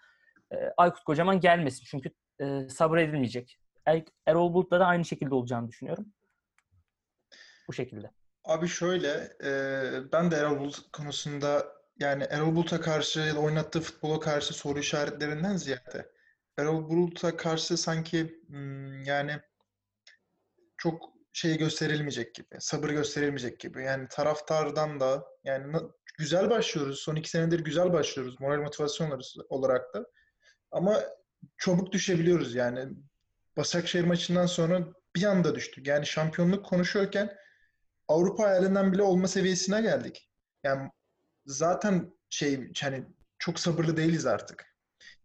e, 0.52 0.56
Aykut 0.78 1.04
Kocaman 1.04 1.40
gelmesin. 1.40 1.86
Çünkü 1.86 2.12
e, 2.42 2.70
sabır 2.70 2.98
edilmeyecek. 2.98 3.60
Er- 3.86 4.06
Erol 4.28 4.54
Bulut'la 4.54 4.80
da 4.80 4.86
aynı 4.86 5.06
şekilde 5.06 5.36
olacağını 5.36 5.68
düşünüyorum. 5.68 6.06
Bu 7.68 7.74
şekilde. 7.74 8.12
Abi 8.44 8.68
şöyle, 8.68 9.10
e, 9.44 9.52
ben 10.12 10.32
de 10.32 10.36
Erol 10.36 10.60
Bulut 10.60 10.92
konusunda 10.92 11.66
yani 12.00 12.24
Erol 12.24 12.56
Bulut'a 12.56 12.82
karşı 12.82 13.20
ya 13.20 13.36
da 13.36 13.40
oynattığı 13.40 13.82
futbola 13.82 14.20
karşı 14.20 14.54
soru 14.54 14.80
işaretlerinden 14.80 15.56
ziyade 15.58 16.12
Erol 16.58 16.90
Bulut'a 16.90 17.38
karşı 17.38 17.78
sanki 17.78 18.42
hmm, 18.48 19.04
yani 19.04 19.40
çok 20.78 21.13
şey 21.34 21.58
gösterilmeyecek 21.58 22.36
gibi, 22.36 22.56
sabır 22.60 22.90
gösterilmeyecek 22.90 23.60
gibi. 23.60 23.84
Yani 23.84 24.08
taraftardan 24.10 25.00
da 25.00 25.26
yani 25.44 25.78
güzel 26.18 26.50
başlıyoruz. 26.50 27.00
Son 27.00 27.16
iki 27.16 27.30
senedir 27.30 27.60
güzel 27.60 27.94
başlıyoruz. 27.94 28.40
Moral 28.40 28.62
motivasyon 28.62 29.22
olarak 29.50 29.94
da. 29.94 30.06
Ama 30.72 31.00
çabuk 31.58 31.92
düşebiliyoruz 31.92 32.56
yani. 32.56 32.90
Başakşehir 33.58 34.04
maçından 34.04 34.46
sonra 34.46 34.88
bir 35.16 35.24
anda 35.24 35.56
düştük. 35.56 35.88
Yani 35.88 36.06
şampiyonluk 36.06 36.66
konuşuyorken 36.66 37.38
Avrupa 38.08 38.44
hayalinden 38.44 38.94
bile 38.94 39.02
olma 39.02 39.28
seviyesine 39.28 39.82
geldik. 39.82 40.30
Yani 40.64 40.90
zaten 41.46 42.14
şey 42.30 42.72
hani 42.82 43.06
çok 43.40 43.60
sabırlı 43.60 43.98
değiliz 43.98 44.26
artık. 44.26 44.66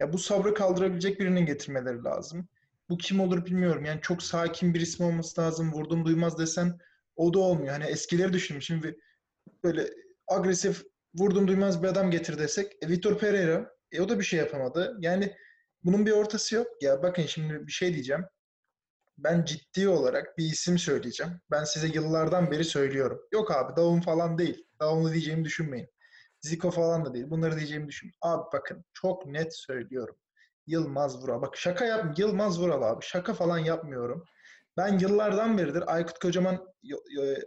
Ya 0.01 0.12
bu 0.12 0.18
sabrı 0.18 0.55
kaldırabilecek 0.55 1.21
birinin 1.21 1.47
getirmeleri 1.47 2.05
lazım. 2.05 2.49
Bu 2.90 2.98
kim 2.98 3.20
olur 3.20 3.46
bilmiyorum. 3.46 3.85
Yani 3.85 4.01
çok 4.01 4.22
sakin 4.22 4.74
bir 4.74 4.81
isim 4.81 5.07
olması 5.07 5.40
lazım. 5.40 5.72
Vurdum 5.72 6.05
duymaz 6.05 6.38
desen 6.38 6.79
o 7.16 7.35
da 7.35 7.38
olmuyor. 7.38 7.72
Hani 7.72 7.85
eskileri 7.85 8.33
düşünün. 8.33 8.61
Şimdi 8.61 9.01
böyle 9.64 9.90
agresif 10.29 10.83
vurdum 11.14 11.48
duymaz 11.48 11.83
bir 11.83 11.88
adam 11.88 12.11
getir 12.11 12.38
desek. 12.38 12.72
E, 12.83 12.88
Vitor 12.88 13.18
Pereira 13.18 13.70
e, 13.92 14.01
o 14.01 14.09
da 14.09 14.18
bir 14.18 14.24
şey 14.24 14.38
yapamadı. 14.38 14.96
Yani 15.01 15.37
bunun 15.85 16.07
bir 16.07 16.12
ortası 16.12 16.55
yok. 16.55 16.66
Ya 16.83 17.03
bakın 17.03 17.22
şimdi 17.27 17.66
bir 17.66 17.72
şey 17.72 17.94
diyeceğim. 17.94 18.24
Ben 19.18 19.44
ciddi 19.44 19.88
olarak 19.88 20.38
bir 20.38 20.44
isim 20.44 20.79
söyleyeceğim. 20.79 21.33
Ben 21.51 21.64
size 21.64 21.87
yıllardan 21.87 22.51
beri 22.51 22.64
söylüyorum. 22.64 23.20
Yok 23.33 23.51
abi 23.51 23.77
Davum 23.77 24.01
falan 24.01 24.38
değil. 24.38 24.66
Davum'u 24.81 25.12
diyeceğimi 25.12 25.44
düşünmeyin. 25.44 25.88
Zico 26.40 26.70
falan 26.70 27.05
da 27.05 27.14
değil. 27.14 27.31
Bunları 27.31 27.57
diyeceğimi 27.57 27.88
düşün. 27.88 28.12
Abi 28.22 28.42
bakın 28.53 28.85
çok 28.94 29.27
net 29.27 29.57
söylüyorum. 29.57 30.16
Yılmaz 30.72 31.22
Vural. 31.22 31.42
Bak 31.42 31.57
şaka 31.57 31.85
yap 31.85 32.18
Yılmaz 32.18 32.61
Vural 32.61 32.83
abi. 32.83 33.04
Şaka 33.04 33.35
falan 33.35 33.59
yapmıyorum. 33.59 34.24
Ben 34.76 34.98
yıllardan 34.98 35.59
beridir 35.59 35.85
Aykut 35.94 36.18
Kocaman 36.18 36.66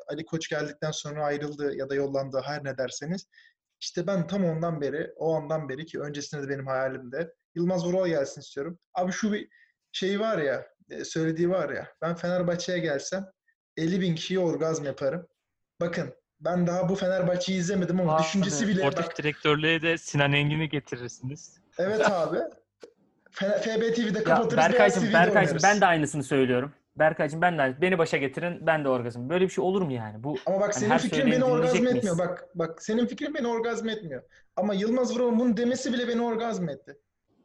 Ali 0.08 0.26
Koç 0.26 0.50
geldikten 0.50 0.92
sonra 0.92 1.26
ayrıldı 1.26 1.76
ya 1.76 1.90
da 1.90 1.96
yollandı 1.96 2.42
her 2.46 2.64
ne 2.64 2.78
derseniz. 2.78 3.28
İşte 3.80 4.08
ben 4.08 4.28
tam 4.28 4.46
ondan 4.46 4.82
beri, 4.82 5.14
o 5.16 5.36
andan 5.36 5.70
beri 5.70 5.86
ki 5.86 6.00
öncesinde 6.00 6.44
de 6.44 6.50
benim 6.50 6.68
hayalimde 6.68 7.34
Yılmaz 7.56 7.86
Vural 7.86 8.08
gelsin 8.08 8.42
istiyorum. 8.42 8.80
Abi 8.94 9.12
şu 9.12 9.32
bir 9.34 9.48
şey 9.92 10.20
var 10.20 10.38
ya, 10.38 10.68
e, 10.90 11.06
söylediği 11.06 11.50
var 11.50 11.70
ya. 11.70 11.88
Ben 12.02 12.16
Fenerbahçe'ye 12.16 12.80
gelsem 12.80 13.26
50 13.78 14.02
bin 14.02 14.16
kişiye 14.16 14.40
orgazm 14.40 14.86
yaparım. 14.86 15.28
Bakın 15.80 16.14
ben 16.40 16.68
daha 16.68 16.90
bu 16.90 16.96
Fenerbahçe'yi 16.96 17.60
izlemedim 17.60 18.00
ama 18.00 18.16
Abi, 18.16 18.24
düşüncesi 18.24 18.68
bile 18.68 18.80
Sportif 18.80 19.06
bak, 19.06 19.18
direktörlüğe 19.18 19.82
de 19.82 19.98
Sinan 19.98 20.34
Engin'i 20.34 20.70
getirirsiniz. 20.70 21.58
evet 21.78 22.10
abi. 22.10 22.38
FB 23.32 23.94
TV'de 23.94 24.24
kapatırız 24.24 24.58
Berkaycığım 24.58 25.04
oynarız. 25.04 25.64
ben 25.64 25.82
de 25.82 25.86
aynısını 25.86 26.24
söylüyorum. 26.24 26.74
Berkaycığım 26.96 27.42
ben 27.42 27.58
de 27.58 27.62
aynı- 27.62 27.82
beni 27.82 27.98
başa 27.98 28.18
getirin 28.18 28.68
ben 28.68 28.84
de 28.84 28.90
orgazm. 28.90 29.30
Böyle 29.30 29.46
bir 29.46 29.50
şey 29.50 29.64
olur 29.64 29.82
mu 29.82 29.92
yani? 29.92 30.24
Bu 30.24 30.36
Ama 30.46 30.60
bak 30.60 30.76
Hani 30.76 30.86
senin 30.86 30.98
fikrin 30.98 31.32
beni 31.32 31.44
orgazm 31.44 31.76
etmiyor. 31.76 31.94
miyiz? 32.04 32.18
Bak 32.18 32.48
bak 32.56 32.82
senin 32.84 33.06
fikrin 33.08 33.34
beni 33.34 33.48
orgazm 33.48 33.90
etmiyor. 33.90 34.24
Ama 34.56 34.74
Yılmaz 34.74 35.16
Vural'ın 35.16 35.40
bunu 35.40 35.58
demesi 35.58 35.94
bile 35.94 36.08
beni 36.08 36.22
orgazm 36.22 36.70
etti. 36.70 36.98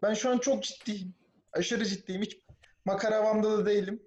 Ben 0.02 0.14
şu 0.14 0.30
an 0.30 0.38
çok 0.38 0.62
ciddiyim. 0.62 1.14
Aşırı 1.52 1.84
ciddiyim. 1.84 2.22
Hiç 2.22 2.38
makara 2.84 3.16
havamda 3.16 3.58
da 3.58 3.66
değilim. 3.66 4.02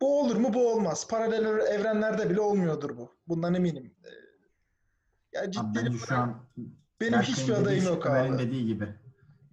Bu 0.00 0.20
olur 0.20 0.36
mu? 0.36 0.54
Bu 0.54 0.72
olmaz. 0.72 1.08
Paralel 1.08 1.44
evrenlerde 1.74 2.30
bile 2.30 2.40
olmuyordur 2.40 2.96
bu. 2.96 3.12
Bundan 3.28 3.54
eminim. 3.54 3.94
Ee, 4.04 4.08
Ya 5.32 5.42
Abi 5.42 5.50
ciddi 5.52 5.64
bence 5.86 5.98
şu 5.98 6.14
an 6.16 6.42
benim 7.00 7.20
hiçbir 7.20 7.52
adayım 7.52 7.82
şu- 7.82 7.88
yok 7.88 8.06
abi. 8.06 8.38
dediği 8.38 8.66
gibi. 8.66 8.88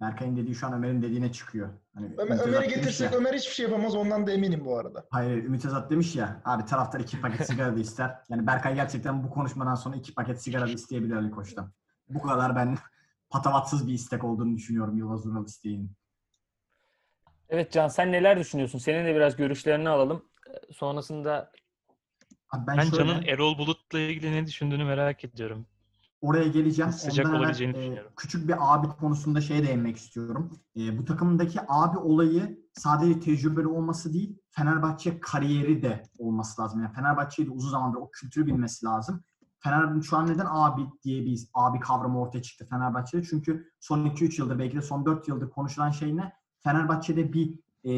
Berkay'ın 0.00 0.36
dediği 0.36 0.54
şu 0.54 0.66
an 0.66 0.72
Ömer'in 0.72 1.02
dediğine 1.02 1.32
çıkıyor. 1.32 1.68
Hani 1.94 2.10
Ömer, 2.18 2.38
Ömer'i 2.38 2.68
getirsek 2.68 3.12
ya- 3.12 3.18
Ömer 3.18 3.34
hiçbir 3.34 3.54
şey 3.54 3.66
yapamaz. 3.66 3.96
Ondan 3.96 4.26
da 4.26 4.32
eminim 4.32 4.64
bu 4.64 4.78
arada. 4.78 5.06
Hayır 5.10 5.44
Ümit 5.44 5.64
Özat 5.64 5.90
demiş 5.90 6.16
ya 6.16 6.42
abi 6.44 6.64
taraftar 6.64 7.00
iki 7.00 7.20
paket 7.20 7.46
sigara 7.46 7.76
da 7.76 7.80
ister. 7.80 8.18
Yani 8.28 8.46
Berkay 8.46 8.74
gerçekten 8.74 9.24
bu 9.24 9.30
konuşmadan 9.30 9.74
sonra 9.74 9.96
iki 9.96 10.14
paket 10.14 10.42
sigara 10.42 10.66
da 10.66 10.70
isteyebilir 10.70 11.16
Ali 11.16 11.30
Koç'tan. 11.30 11.72
Bu 12.08 12.22
kadar 12.22 12.56
ben 12.56 12.78
patavatsız 13.30 13.86
bir 13.86 13.92
istek 13.92 14.24
olduğunu 14.24 14.56
düşünüyorum 14.56 14.96
Yılmaz 14.98 15.26
Vural 15.26 15.46
isteğinin. 15.46 15.92
Evet 17.48 17.72
Can 17.72 17.88
sen 17.88 18.12
neler 18.12 18.38
düşünüyorsun? 18.38 18.78
Senin 18.78 19.06
de 19.06 19.14
biraz 19.14 19.36
görüşlerini 19.36 19.88
alalım. 19.88 20.24
Sonrasında 20.72 21.50
Abi 22.50 22.66
ben, 22.66 22.76
Ben 22.76 22.82
şöyle, 22.84 22.96
Can'ın 22.96 23.22
Erol 23.22 23.58
Bulut'la 23.58 23.98
ilgili 23.98 24.32
ne 24.32 24.46
düşündüğünü 24.46 24.84
merak 24.84 25.24
ediyorum. 25.24 25.66
Oraya 26.24 26.48
geleceğim. 26.48 26.92
Sıcak 26.92 27.26
Ondan 27.26 27.38
olabileceğini 27.38 27.76
e, 27.76 27.80
düşünüyorum. 27.80 28.12
küçük 28.16 28.48
bir 28.48 28.74
abi 28.74 28.88
konusunda 28.88 29.40
şey 29.40 29.66
değinmek 29.66 29.96
istiyorum. 29.96 30.50
E, 30.76 30.98
bu 30.98 31.04
takımdaki 31.04 31.60
abi 31.68 31.98
olayı 31.98 32.64
sadece 32.72 33.20
tecrübeli 33.20 33.66
olması 33.66 34.12
değil, 34.12 34.38
Fenerbahçe 34.50 35.20
kariyeri 35.20 35.82
de 35.82 36.02
olması 36.18 36.62
lazım. 36.62 36.82
Yani 36.82 36.92
Fenerbahçe'yi 36.92 37.48
de 37.48 37.52
uzun 37.52 37.70
zamandır 37.70 37.98
o 37.98 38.10
kültürü 38.10 38.46
bilmesi 38.46 38.86
lazım. 38.86 39.24
Fener 39.58 40.02
şu 40.02 40.16
an 40.16 40.26
neden 40.26 40.46
abi 40.50 40.82
diye 41.02 41.24
bir 41.24 41.48
abi 41.54 41.80
kavramı 41.80 42.20
ortaya 42.20 42.42
çıktı 42.42 42.66
Fenerbahçe'de? 42.70 43.22
Çünkü 43.22 43.70
son 43.80 44.06
2-3 44.06 44.40
yıldır 44.40 44.58
belki 44.58 44.76
de 44.76 44.82
son 44.82 45.06
4 45.06 45.28
yıldır 45.28 45.50
konuşulan 45.50 45.90
şey 45.90 46.16
ne? 46.16 46.32
Fenerbahçe'de 46.60 47.32
bir 47.32 47.58
e, 47.84 47.92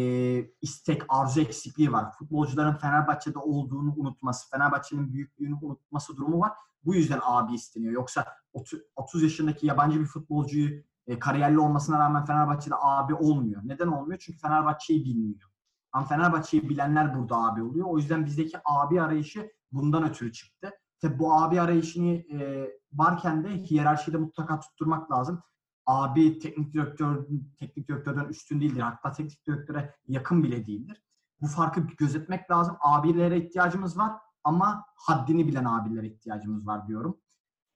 istek, 0.62 1.02
arzu 1.08 1.40
eksikliği 1.40 1.92
var. 1.92 2.12
Futbolcuların 2.18 2.76
Fenerbahçe'de 2.76 3.38
olduğunu 3.38 3.94
unutması, 3.96 4.50
Fenerbahçe'nin 4.50 5.12
büyüklüğünü 5.12 5.54
unutması 5.62 6.16
durumu 6.16 6.40
var. 6.40 6.52
Bu 6.86 6.94
yüzden 6.94 7.20
abi 7.22 7.54
isteniyor. 7.54 7.92
Yoksa 7.92 8.26
30 8.52 8.80
30 8.96 9.22
yaşındaki 9.22 9.66
yabancı 9.66 10.00
bir 10.00 10.06
futbolcuyu 10.06 10.82
e, 11.06 11.18
kariyerli 11.18 11.58
olmasına 11.58 11.98
rağmen 11.98 12.24
Fenerbahçe'de 12.24 12.74
abi 12.80 13.14
olmuyor. 13.14 13.62
Neden 13.64 13.86
olmuyor? 13.86 14.18
Çünkü 14.22 14.38
Fenerbahçe'yi 14.38 15.04
bilmiyor. 15.04 15.50
Ama 15.92 16.06
Fenerbahçe'yi 16.06 16.68
bilenler 16.68 17.18
burada 17.18 17.36
abi 17.36 17.62
oluyor. 17.62 17.86
O 17.88 17.98
yüzden 17.98 18.26
bizdeki 18.26 18.58
abi 18.64 19.00
arayışı 19.00 19.52
bundan 19.72 20.08
ötürü 20.08 20.32
çıktı. 20.32 20.70
Tabi 21.00 21.18
bu 21.18 21.34
abi 21.34 21.60
arayışını 21.60 22.12
e, 22.12 22.70
varken 22.92 23.44
de 23.44 23.48
hiyerarşide 23.48 24.16
mutlaka 24.16 24.60
tutturmak 24.60 25.10
lazım. 25.10 25.42
Abi 25.86 26.38
teknik 26.38 26.74
direktör 26.74 27.26
teknik 27.58 27.88
direktörden 27.88 28.24
üstün 28.24 28.60
değildir. 28.60 28.80
Hatta 28.80 29.12
teknik 29.12 29.46
direktöre 29.46 29.94
yakın 30.08 30.42
bile 30.42 30.66
değildir. 30.66 31.02
Bu 31.40 31.46
farkı 31.46 31.80
gözetmek 31.80 32.50
lazım. 32.50 32.76
Abilere 32.80 33.38
ihtiyacımız 33.38 33.98
var 33.98 34.12
ama 34.46 34.84
haddini 34.96 35.48
bilen 35.48 35.64
abilere 35.64 36.06
ihtiyacımız 36.06 36.66
var 36.66 36.88
diyorum. 36.88 37.20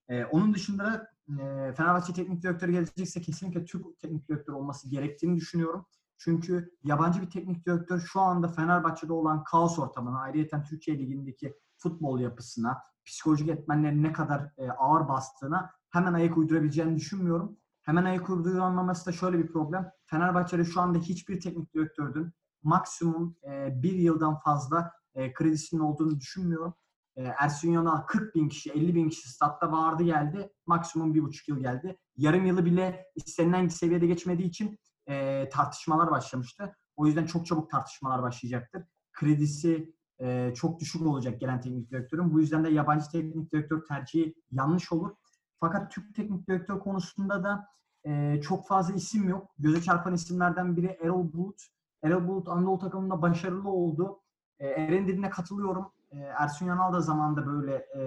Ee, 0.09 0.25
onun 0.25 0.55
dışında 0.55 0.85
da 0.85 1.11
e, 1.43 1.73
Fenerbahçe 1.73 2.13
teknik 2.13 2.43
direktörü 2.43 2.73
gelecekse 2.73 3.21
kesinlikle 3.21 3.65
Türk 3.65 3.99
teknik 3.99 4.29
direktör 4.29 4.53
olması 4.53 4.91
gerektiğini 4.91 5.37
düşünüyorum. 5.37 5.87
Çünkü 6.19 6.71
yabancı 6.85 7.23
bir 7.23 7.31
teknik 7.31 7.67
direktör 7.67 8.01
şu 8.01 8.21
anda 8.21 8.49
Fenerbahçe'de 8.49 9.13
olan 9.13 9.45
kaos 9.45 9.79
ortamına, 9.79 10.21
ayrıca 10.21 10.63
Türkiye 10.63 10.99
Ligi'ndeki 10.99 11.55
futbol 11.77 12.21
yapısına, 12.21 12.79
psikolojik 13.05 13.49
etmenlerin 13.49 14.03
ne 14.03 14.13
kadar 14.13 14.53
e, 14.59 14.71
ağır 14.71 15.09
bastığına 15.09 15.71
hemen 15.91 16.13
ayak 16.13 16.37
uydurabileceğini 16.37 16.97
düşünmüyorum. 16.97 17.57
Hemen 17.83 18.05
ayak 18.05 18.31
uyduramaması 18.31 19.07
da 19.07 19.13
şöyle 19.13 19.39
bir 19.39 19.53
problem. 19.53 19.91
Fenerbahçe'de 20.05 20.65
şu 20.65 20.81
anda 20.81 20.99
hiçbir 20.99 21.41
teknik 21.41 21.75
direktörün 21.75 22.33
maksimum 22.63 23.37
e, 23.45 23.83
bir 23.83 23.93
yıldan 23.93 24.39
fazla 24.39 25.00
e, 25.14 25.33
kredisinin 25.33 25.81
olduğunu 25.81 26.20
düşünmüyorum. 26.20 26.75
E, 27.16 27.23
Ersun 27.23 27.70
Yanal 27.70 28.07
40 28.07 28.35
bin 28.35 28.49
kişi, 28.49 28.70
50 28.70 28.94
bin 28.94 29.09
kişi 29.09 29.29
statta 29.29 29.73
vardı 29.73 30.03
geldi. 30.03 30.53
Maksimum 30.66 31.14
bir 31.14 31.23
buçuk 31.23 31.49
yıl 31.49 31.59
geldi. 31.59 31.99
Yarım 32.16 32.46
yılı 32.46 32.64
bile 32.64 33.05
istenilen 33.14 33.68
seviyede 33.68 34.07
geçmediği 34.07 34.49
için 34.49 34.79
e, 35.09 35.49
tartışmalar 35.49 36.11
başlamıştı. 36.11 36.77
O 36.96 37.07
yüzden 37.07 37.27
çok 37.27 37.46
çabuk 37.46 37.70
tartışmalar 37.70 38.23
başlayacaktır. 38.23 38.83
Kredisi 39.12 39.94
e, 40.20 40.55
çok 40.55 40.81
düşük 40.81 41.03
olacak 41.03 41.40
gelen 41.40 41.61
teknik 41.61 41.90
direktörün. 41.90 42.33
Bu 42.33 42.40
yüzden 42.40 42.64
de 42.64 42.68
yabancı 42.68 43.11
teknik 43.11 43.53
direktör 43.53 43.85
tercihi 43.85 44.35
yanlış 44.51 44.92
olur. 44.92 45.11
Fakat 45.61 45.92
Türk 45.92 46.14
teknik 46.14 46.49
direktör 46.49 46.81
konusunda 46.81 47.44
da 47.44 47.66
e, 48.05 48.40
çok 48.40 48.66
fazla 48.68 48.94
isim 48.94 49.29
yok. 49.29 49.51
Göze 49.59 49.83
çarpan 49.83 50.14
isimlerden 50.14 50.77
biri 50.77 50.87
Erol 50.87 51.33
Bulut. 51.33 51.62
Erol 52.03 52.29
Bulut 52.29 52.49
Anadolu 52.49 52.79
takımında 52.79 53.23
başarılı 53.23 53.68
oldu. 53.70 54.20
E, 54.61 54.66
Eren 54.68 55.09
dediğine 55.09 55.31
katılıyorum. 55.31 55.92
E, 56.12 56.18
Ersun 56.18 56.66
Yanal 56.66 56.92
da 56.92 57.01
zamanında 57.01 57.46
böyle 57.46 57.75
e, 57.75 58.01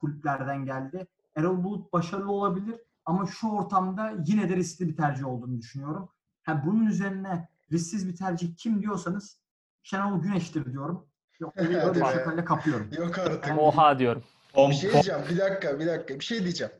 kulüplerden 0.00 0.64
geldi. 0.64 1.06
Erol 1.36 1.64
Bulut 1.64 1.92
başarılı 1.92 2.32
olabilir 2.32 2.80
ama 3.04 3.26
şu 3.26 3.48
ortamda 3.48 4.12
yine 4.26 4.48
de 4.48 4.56
riskli 4.56 4.88
bir 4.88 4.96
tercih 4.96 5.26
olduğunu 5.26 5.58
düşünüyorum. 5.58 6.08
Ha, 6.42 6.62
bunun 6.66 6.86
üzerine 6.86 7.48
risksiz 7.72 8.08
bir 8.08 8.16
tercih 8.16 8.56
kim 8.56 8.82
diyorsanız 8.82 9.38
Şenol 9.82 10.22
Güneş'tir 10.22 10.72
diyorum. 10.72 11.06
Yok, 11.40 11.52
öyle 12.26 12.44
kapıyorum. 12.44 12.88
Yok 12.98 13.18
artık. 13.18 13.58
oha 13.58 13.98
diyorum. 13.98 14.22
Bir 14.56 14.74
şey 14.74 14.92
diyeceğim. 14.92 15.20
Bir 15.30 15.38
dakika, 15.38 15.78
bir 15.80 15.86
dakika. 15.86 16.14
Bir 16.14 16.24
şey 16.24 16.42
diyeceğim. 16.42 16.72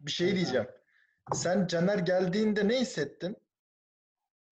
Bir 0.00 0.10
şey 0.10 0.34
diyeceğim. 0.34 0.66
Sen 1.32 1.66
Caner 1.66 1.98
geldiğinde 1.98 2.68
ne 2.68 2.80
hissettin? 2.80 3.36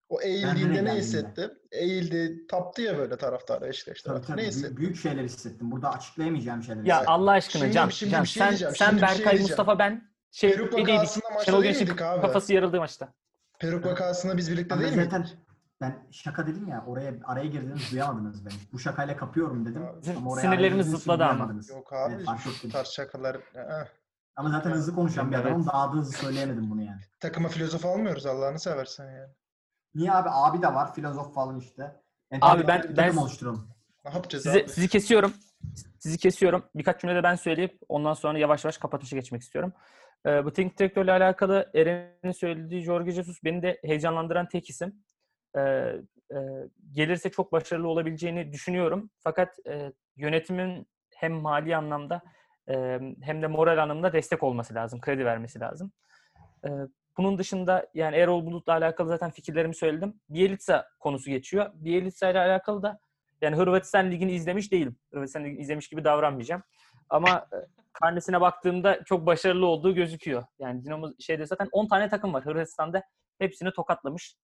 O 0.09 0.21
eğildiğinde 0.21 0.69
ne 0.71 0.73
geldiğinde. 0.75 0.93
hissetti? 0.99 1.51
Eğildi, 1.71 2.47
taptı 2.47 2.81
ya 2.81 2.97
böyle 2.97 3.17
taraftarı 3.17 3.67
eşleşti. 3.67 4.07
Tabii 4.09 4.21
tabii. 4.25 4.37
Ne 4.37 4.41
büyük, 4.41 4.53
hissetti? 4.53 4.77
büyük 4.77 4.97
şeyler 4.97 5.23
hissettim. 5.23 5.71
Burada 5.71 5.91
açıklayamayacağım 5.93 6.63
şeyler 6.63 6.83
Ya 6.83 6.95
hissettim. 6.95 7.11
Allah 7.13 7.31
aşkına 7.31 7.59
Şimdi- 7.61 7.73
Can, 7.73 7.89
şimdi 7.89 8.11
Can 8.11 8.23
şey 8.23 8.43
sen 8.43 8.51
sen 8.55 8.71
şimdi 8.71 8.91
şey 8.91 9.01
Berkay, 9.01 9.17
diyeceğim. 9.17 9.41
Mustafa 9.41 9.79
ben 9.79 10.11
şey 10.31 10.51
Peruk 10.51 10.73
neydik? 10.73 10.93
vakasında 10.93 11.29
maçta 11.29 11.45
Şenol 11.45 11.61
Güneş'in 11.63 11.87
abi? 11.87 11.95
kafası 11.95 12.53
yarıldı 12.53 12.77
maçta. 12.79 13.13
Peruk 13.59 13.85
vakasında 13.85 14.37
biz 14.37 14.51
birlikte 14.51 14.79
değil 14.79 14.91
miydik? 14.93 15.11
zaten 15.11 15.27
ben 15.81 16.07
şaka 16.11 16.47
dedim 16.47 16.67
ya 16.67 16.83
oraya 16.87 17.13
araya 17.25 17.45
girdiniz 17.45 17.91
duyamadınız 17.91 18.45
beni. 18.45 18.53
Bu 18.73 18.79
şakayla 18.79 19.17
kapıyorum 19.17 19.65
dedim. 19.65 19.83
Bizim 20.01 20.17
Ama 20.17 20.29
oraya 20.31 20.41
sinirlerimiz 20.41 20.87
zıpladı 20.91 21.23
ama. 21.23 21.53
Yok 21.69 21.93
abi 21.93 22.13
Evet, 22.13 22.27
ettim. 22.55 22.69
tarz 22.69 22.87
şakalar. 22.87 23.37
Ama 24.35 24.49
zaten 24.49 24.71
hızlı 24.71 24.95
konuşan 24.95 25.31
bir 25.31 25.35
adamım. 25.35 25.67
Daha 25.67 25.87
da 25.93 25.97
hızlı 25.97 26.17
söyleyemedim 26.17 26.69
bunu 26.71 26.81
yani. 26.81 27.01
takıma 27.19 27.47
filozof 27.49 27.85
almıyoruz 27.85 28.25
Allah'ını 28.25 28.59
seversen 28.59 29.05
yani. 29.11 29.33
Niye 29.95 30.11
abi? 30.11 30.29
Abi 30.31 30.61
de 30.61 30.67
var. 30.73 30.93
Filozof 30.93 31.33
falan 31.33 31.59
işte. 31.59 31.83
Abi 31.83 32.01
Entelektüel 32.31 32.97
ben- 32.97 32.97
ben- 32.97 33.17
oluşturalım. 33.17 33.69
Ne 34.05 34.11
yapacağız 34.13 34.43
Sizi, 34.43 34.61
abi? 34.63 34.69
sizi 34.69 34.87
kesiyorum. 34.87 35.33
Sizi 35.99 36.17
kesiyorum. 36.17 36.65
Birkaç 36.75 37.01
cümle 37.01 37.15
de 37.15 37.23
ben 37.23 37.35
söyleyip 37.35 37.79
ondan 37.89 38.13
sonra 38.13 38.37
yavaş 38.37 38.63
yavaş 38.65 38.77
kapatışa 38.77 39.15
geçmek 39.15 39.41
istiyorum. 39.41 39.73
Ee, 40.25 40.45
bu 40.45 40.53
teknik 40.53 40.79
direktörle 40.79 41.11
alakalı 41.11 41.71
Eren'in 41.75 42.31
söylediği 42.31 42.81
Jorge 42.83 43.11
Jesus 43.11 43.43
beni 43.43 43.61
de 43.61 43.79
heyecanlandıran 43.83 44.49
tek 44.49 44.69
isim. 44.69 45.03
Ee, 45.57 45.61
e, 46.31 46.37
gelirse 46.91 47.31
çok 47.31 47.51
başarılı 47.51 47.87
olabileceğini 47.87 48.53
düşünüyorum. 48.53 49.09
Fakat 49.19 49.67
e, 49.67 49.93
yönetimin 50.15 50.87
hem 51.15 51.33
mali 51.33 51.75
anlamda 51.75 52.21
e, 52.69 52.99
hem 53.21 53.41
de 53.41 53.47
moral 53.47 53.77
anlamda 53.83 54.13
destek 54.13 54.43
olması 54.43 54.73
lazım, 54.75 55.01
kredi 55.01 55.25
vermesi 55.25 55.59
lazım. 55.59 55.91
E, 56.65 56.69
bunun 57.17 57.37
dışında 57.37 57.87
yani 57.93 58.15
Erol 58.15 58.45
Bulut'la 58.45 58.73
alakalı 58.73 59.09
zaten 59.09 59.31
fikirlerimi 59.31 59.75
söyledim. 59.75 60.19
Bielitsa 60.29 60.87
konusu 60.99 61.29
geçiyor. 61.29 61.71
Bielitsa 61.73 62.29
ile 62.29 62.39
alakalı 62.39 62.83
da 62.83 62.99
yani 63.41 63.55
Hırvatistan 63.55 64.11
Ligi'ni 64.11 64.31
izlemiş 64.31 64.71
değilim. 64.71 64.95
Hırvatistan 65.11 65.43
Ligi'ni 65.43 65.61
izlemiş 65.61 65.87
gibi 65.87 66.03
davranmayacağım. 66.03 66.63
Ama 67.09 67.47
e, 67.53 67.57
karnesine 67.93 68.41
baktığımda 68.41 69.03
çok 69.03 69.25
başarılı 69.25 69.65
olduğu 69.65 69.95
gözüküyor. 69.95 70.43
Yani 70.59 70.85
Dinamo 70.85 71.09
şeyde 71.19 71.45
zaten 71.45 71.69
10 71.71 71.87
tane 71.87 72.09
takım 72.09 72.33
var 72.33 72.45
Hırvatistan'da. 72.45 73.03
Hepsini 73.39 73.73
tokatlamış. 73.73 74.35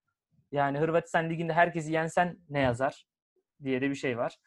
Yani 0.51 0.79
Hırvatistan 0.79 1.29
Ligi'nde 1.29 1.53
herkesi 1.53 1.91
yensen 1.91 2.37
ne 2.49 2.59
yazar 2.59 3.07
diye 3.63 3.81
de 3.81 3.89
bir 3.89 3.95
şey 3.95 4.17
var. 4.17 4.37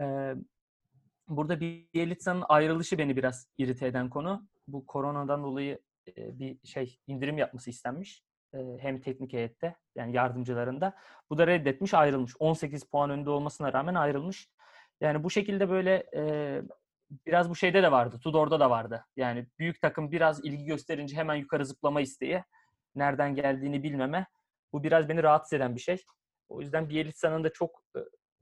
Ee, 0.00 0.34
burada 1.28 1.60
Bielitsa'nın 1.60 2.44
ayrılışı 2.48 2.98
beni 2.98 3.16
biraz 3.16 3.48
irite 3.58 3.86
eden 3.86 4.10
konu. 4.10 4.46
Bu 4.68 4.86
koronadan 4.86 5.42
dolayı 5.44 5.78
bir 6.16 6.58
şey 6.64 6.98
indirim 7.06 7.38
yapması 7.38 7.70
istenmiş. 7.70 8.22
Hem 8.78 9.00
teknik 9.00 9.32
heyette 9.32 9.76
yani 9.96 10.16
yardımcılarında. 10.16 10.96
Bu 11.30 11.38
da 11.38 11.46
reddetmiş 11.46 11.94
ayrılmış. 11.94 12.32
18 12.38 12.84
puan 12.84 13.10
önde 13.10 13.30
olmasına 13.30 13.72
rağmen 13.72 13.94
ayrılmış. 13.94 14.48
Yani 15.00 15.24
bu 15.24 15.30
şekilde 15.30 15.70
böyle 15.70 16.06
biraz 17.26 17.50
bu 17.50 17.54
şeyde 17.56 17.82
de 17.82 17.92
vardı. 17.92 18.20
Tudor'da 18.22 18.60
da 18.60 18.70
vardı. 18.70 19.04
Yani 19.16 19.46
büyük 19.58 19.80
takım 19.80 20.12
biraz 20.12 20.44
ilgi 20.44 20.64
gösterince 20.64 21.16
hemen 21.16 21.34
yukarı 21.34 21.66
zıplama 21.66 22.00
isteği. 22.00 22.44
Nereden 22.94 23.34
geldiğini 23.34 23.82
bilmeme. 23.82 24.26
Bu 24.72 24.82
biraz 24.82 25.08
beni 25.08 25.22
rahatsız 25.22 25.52
eden 25.52 25.74
bir 25.74 25.80
şey. 25.80 26.04
O 26.48 26.60
yüzden 26.60 26.88
Bielitsa'nın 26.88 27.44
da 27.44 27.52
çok 27.52 27.82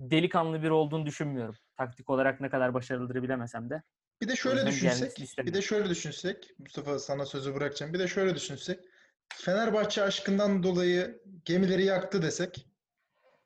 delikanlı 0.00 0.62
biri 0.62 0.72
olduğunu 0.72 1.06
düşünmüyorum. 1.06 1.54
Taktik 1.76 2.10
olarak 2.10 2.40
ne 2.40 2.48
kadar 2.50 2.74
başarılıdır 2.74 3.22
bilemesem 3.22 3.70
de. 3.70 3.82
Bir 4.22 4.28
de 4.28 4.36
şöyle 4.36 4.60
gelmesini 4.60 5.10
düşünsek, 5.16 5.46
bir 5.46 5.54
de 5.54 5.62
şöyle 5.62 5.88
düşünsek, 5.88 6.50
Mustafa 6.58 6.98
sana 6.98 7.26
sözü 7.26 7.54
bırakacağım. 7.54 7.94
Bir 7.94 7.98
de 7.98 8.08
şöyle 8.08 8.34
düşünsek, 8.34 8.80
Fenerbahçe 9.28 10.02
aşkından 10.02 10.62
dolayı 10.62 11.22
gemileri 11.44 11.84
yaktı 11.84 12.22
desek. 12.22 12.66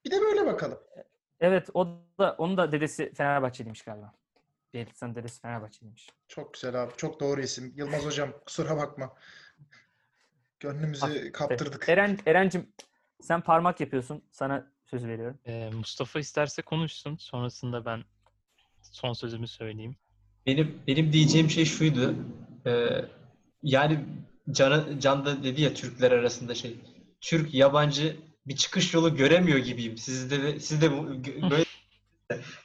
Bir 0.05 0.11
de 0.11 0.21
böyle 0.21 0.47
bakalım. 0.47 0.79
Evet 1.41 1.69
o 1.75 1.87
da 2.19 2.35
onun 2.39 2.57
da 2.57 2.73
dedesi 2.73 3.12
Fenerbahçeliymiş 3.15 3.83
galiba. 3.83 4.15
Bielitsa'nın 4.75 5.15
dedesi 5.15 5.41
Fenerbahçeliymiş. 5.41 6.09
Çok 6.29 6.55
güzel 6.55 6.83
abi, 6.83 6.93
çok 6.97 7.21
doğru 7.21 7.41
isim. 7.41 7.73
Yılmaz 7.77 8.05
hocam, 8.05 8.33
kusura 8.47 8.77
bakma. 8.77 9.17
Gönlümüzü 10.61 11.33
kaptırdık. 11.33 11.89
Eren 11.89 12.19
Erencim 12.27 12.73
sen 13.21 13.41
parmak 13.41 13.81
yapıyorsun. 13.81 14.25
Sana 14.33 14.73
sözü 14.85 15.09
veriyorum. 15.09 15.39
Ee, 15.47 15.71
Mustafa 15.75 16.19
isterse 16.19 16.62
konuşsun. 16.62 17.17
Sonrasında 17.17 17.85
ben 17.85 18.05
son 18.83 19.12
sözümü 19.12 19.49
söyleyeyim. 19.49 19.97
Benim 20.47 20.79
benim 20.87 21.13
diyeceğim 21.13 21.51
şey 21.51 21.65
şuydu. 21.65 22.15
Ee, 22.67 22.87
yani 23.63 23.99
Can, 24.51 24.85
Can 25.01 25.27
da 25.27 25.43
dedi 25.45 25.63
ya 25.63 25.75
Türkler 25.75 26.13
arasında 26.13 26.55
şey. 26.55 26.77
Türk 27.21 27.55
yabancı 27.55 28.17
bir 28.47 28.57
çıkış 28.57 28.95
yolu 28.95 29.17
göremiyor 29.17 29.59
gibiyim. 29.59 29.99
Sizde 29.99 30.43
de 30.43 30.61
siz 30.61 30.83
de 30.83 30.91
böyle 31.51 31.65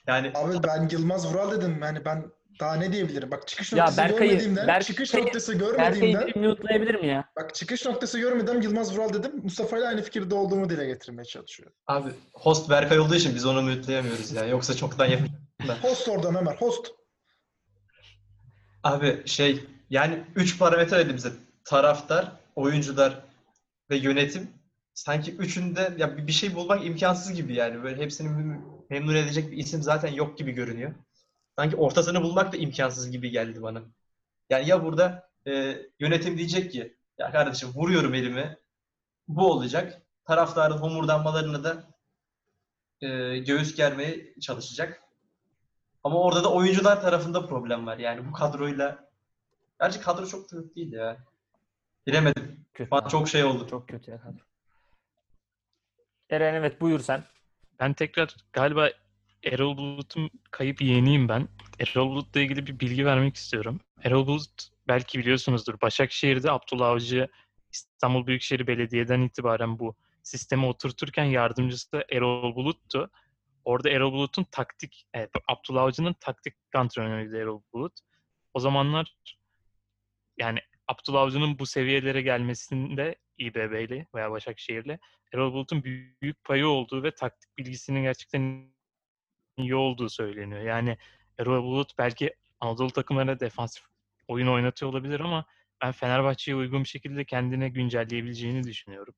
yani 0.07 0.31
Abi 0.35 0.53
ben 0.63 0.89
Yılmaz 0.91 1.27
Vural 1.33 1.51
dedim. 1.51 1.77
Yani 1.81 2.05
ben 2.05 2.25
daha 2.59 2.75
ne 2.75 2.91
diyebilirim? 2.93 3.31
Bak 3.31 3.47
çıkış 3.47 3.73
Ya 3.73 3.77
noktası 3.77 3.97
Berkay'ı- 3.97 4.29
görmediğimden, 4.29 4.67
Berkay'ı- 4.67 4.83
çıkış 4.87 5.13
noktası 5.13 5.51
Berkay'ı 5.59 5.71
görmediğimden, 5.71 6.27
bir 6.27 6.35
mute'layabilir 6.35 6.95
mi 6.95 7.07
ya? 7.07 7.29
bak 7.35 7.55
çıkış 7.55 7.85
noktası 7.85 8.19
görmeden 8.19 8.61
Yılmaz 8.61 8.97
Vural 8.97 9.13
dedim. 9.13 9.31
Mustafa 9.43 9.77
ile 9.77 9.87
aynı 9.87 10.01
fikirde 10.01 10.35
olduğumu 10.35 10.69
dile 10.69 10.85
getirmeye 10.85 11.25
çalışıyor. 11.25 11.71
abi 11.87 12.09
host 12.33 12.69
Berkay 12.69 12.99
olduğu 12.99 13.15
için 13.15 13.35
biz 13.35 13.45
onu 13.45 13.61
mütleyemiyoruz 13.61 14.31
ya. 14.31 14.45
Yoksa 14.45 14.73
çoktan 14.73 15.05
yapacak. 15.05 15.31
Host 15.81 16.09
oradan 16.09 16.35
Ömer, 16.35 16.55
host. 16.55 16.91
Abi 18.83 19.23
şey 19.25 19.63
yani 19.89 20.23
3 20.35 20.59
parametre 20.59 20.97
dedi 20.97 21.15
bize. 21.15 21.33
Taraftar, 21.65 22.31
oyuncular 22.55 23.21
ve 23.89 23.97
yönetim. 23.97 24.49
Sanki 24.93 25.35
üçünde 25.35 25.93
ya 25.97 26.27
bir 26.27 26.31
şey 26.31 26.55
bulmak 26.55 26.85
imkansız 26.85 27.33
gibi 27.33 27.53
yani. 27.55 27.83
Böyle 27.83 28.03
hepsini 28.03 28.27
mem- 28.27 28.61
memnun 28.89 29.15
edecek 29.15 29.51
bir 29.51 29.57
isim 29.57 29.81
zaten 29.83 30.13
yok 30.13 30.37
gibi 30.37 30.51
görünüyor. 30.51 30.93
Sanki 31.59 31.75
ortasını 31.75 32.23
bulmak 32.23 32.53
da 32.53 32.57
imkansız 32.57 33.11
gibi 33.11 33.29
geldi 33.31 33.61
bana. 33.61 33.81
Yani 34.49 34.67
ya 34.69 34.83
burada 34.83 35.29
e, 35.47 35.77
yönetim 35.99 36.37
diyecek 36.37 36.71
ki 36.71 36.97
ya 37.17 37.31
kardeşim 37.31 37.69
vuruyorum 37.69 38.13
elimi. 38.13 38.57
Bu 39.27 39.51
olacak. 39.51 40.01
Taraftarın 40.25 40.77
homurdanmalarını 40.77 41.63
da 41.63 41.83
e, 43.01 43.37
göğüs 43.39 43.75
germeye 43.75 44.33
çalışacak. 44.41 45.01
Ama 46.03 46.19
orada 46.21 46.43
da 46.43 46.53
oyuncular 46.53 47.01
tarafında 47.01 47.47
problem 47.47 47.87
var. 47.87 47.97
Yani 47.97 48.27
bu 48.27 48.31
kadroyla 48.31 49.11
Gerçi 49.81 50.01
kadro 50.01 50.25
çok 50.25 50.49
kötü 50.49 50.75
değil 50.75 50.91
ya. 50.91 51.17
Bilemedim. 52.07 52.65
Kötü. 52.73 52.91
Bana 52.91 53.09
çok 53.09 53.29
şey 53.29 53.43
oldu. 53.43 53.67
Çok 53.69 53.87
kötü 53.87 54.11
ya 54.11 54.21
kadro. 54.21 54.43
Eren 56.29 56.53
evet 56.53 56.81
buyur 56.81 56.99
sen. 56.99 57.23
Ben 57.79 57.93
tekrar 57.93 58.35
galiba 58.53 58.89
Erol 59.43 59.77
Bulut'un 59.77 60.29
kayıp 60.51 60.81
yeğeniyim 60.81 61.29
ben. 61.29 61.47
Erol 61.79 62.09
Bulut'la 62.09 62.39
ilgili 62.39 62.67
bir 62.67 62.79
bilgi 62.79 63.05
vermek 63.05 63.35
istiyorum. 63.35 63.79
Erol 64.03 64.27
Bulut 64.27 64.69
belki 64.87 65.19
biliyorsunuzdur. 65.19 65.81
Başakşehir'de 65.81 66.51
Abdullah 66.51 66.87
Avcı 66.87 67.27
İstanbul 67.71 68.27
Büyükşehir 68.27 68.67
Belediye'den 68.67 69.21
itibaren 69.21 69.79
bu 69.79 69.95
sistemi 70.23 70.65
oturturken 70.65 71.23
yardımcısı 71.25 71.91
da 71.91 72.05
Erol 72.11 72.55
Bulut'tu. 72.55 73.11
Orada 73.65 73.89
Erol 73.89 74.13
Bulut'un 74.13 74.43
taktik, 74.43 75.07
evet, 75.13 75.29
Abdullah 75.47 75.83
Avcı'nın 75.83 76.13
taktik 76.13 76.53
antrenörüydü 76.73 77.37
Erol 77.37 77.61
Bulut. 77.73 77.93
O 78.53 78.59
zamanlar 78.59 79.15
yani 80.37 80.59
Abdullah 80.87 81.21
Avcı'nın 81.21 81.59
bu 81.59 81.65
seviyelere 81.65 82.21
gelmesinde 82.21 83.15
İBB'li 83.37 84.07
veya 84.15 84.31
Başakşehir'le 84.31 84.97
Erol 85.33 85.53
Bulut'un 85.53 85.83
büyük 85.83 86.43
payı 86.43 86.67
olduğu 86.67 87.03
ve 87.03 87.11
taktik 87.11 87.57
bilgisinin 87.57 88.01
gerçekten 88.01 88.71
iyi 89.57 89.75
olduğu 89.75 90.09
söyleniyor. 90.09 90.61
Yani 90.61 90.97
Erol 91.37 91.63
Bulut 91.63 91.97
belki 91.97 92.35
Anadolu 92.59 92.91
takımlarına 92.91 93.39
defansif 93.39 93.83
oyun 94.27 94.47
oynatıyor 94.47 94.91
olabilir 94.91 95.19
ama 95.19 95.45
ben 95.81 95.91
Fenerbahçe'ye 95.91 96.57
uygun 96.57 96.83
bir 96.83 96.89
şekilde 96.89 97.25
kendine 97.25 97.69
güncelleyebileceğini 97.69 98.63
düşünüyorum. 98.63 99.13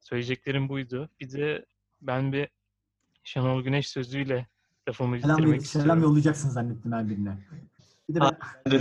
Söyleyeceklerim 0.00 0.68
buydu. 0.68 1.10
Bir 1.20 1.32
de 1.32 1.64
ben 2.00 2.32
bir 2.32 2.48
Şenol 3.24 3.62
Güneş 3.62 3.88
sözüyle 3.88 4.46
lafımı 4.88 5.20
Selam, 5.20 5.38
bitirmek 5.38 5.62
selam 5.62 5.84
istiyorum. 5.84 6.02
yollayacaksın 6.02 6.48
zannettim 6.48 6.92
her 6.92 7.08
birine. 7.08 7.38
Bir 8.08 8.14
de 8.14 8.20
ben 8.20 8.36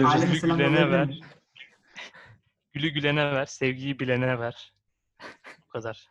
aileme 0.06 0.26
Gülü 0.32 0.40
selam 0.40 0.58
gülene 0.58 0.92
ver. 0.92 1.20
Gülü 2.74 2.90
gülene 2.90 3.32
ver, 3.32 3.46
sevgiyi 3.46 4.00
bilene 4.00 4.40
ver. 4.40 4.74
Bu 5.64 5.68
kadar. 5.70 6.10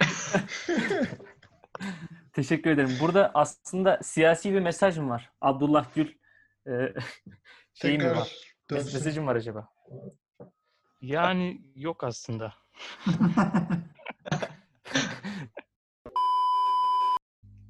Teşekkür 2.32 2.70
ederim. 2.70 2.96
Burada 3.00 3.30
aslında 3.34 3.98
siyasi 4.02 4.54
bir 4.54 4.60
mesaj 4.60 4.98
mı 4.98 5.08
var? 5.08 5.30
Abdullah 5.40 5.94
Gül 5.94 6.14
e, 6.68 6.94
şeyi 7.74 7.98
mi 7.98 8.10
var? 8.10 8.32
Mes-. 8.70 8.94
Mesajı 8.94 9.20
mı 9.20 9.26
var 9.26 9.36
acaba? 9.36 9.68
Yani 11.00 11.62
yok 11.74 12.04
aslında. 12.04 12.54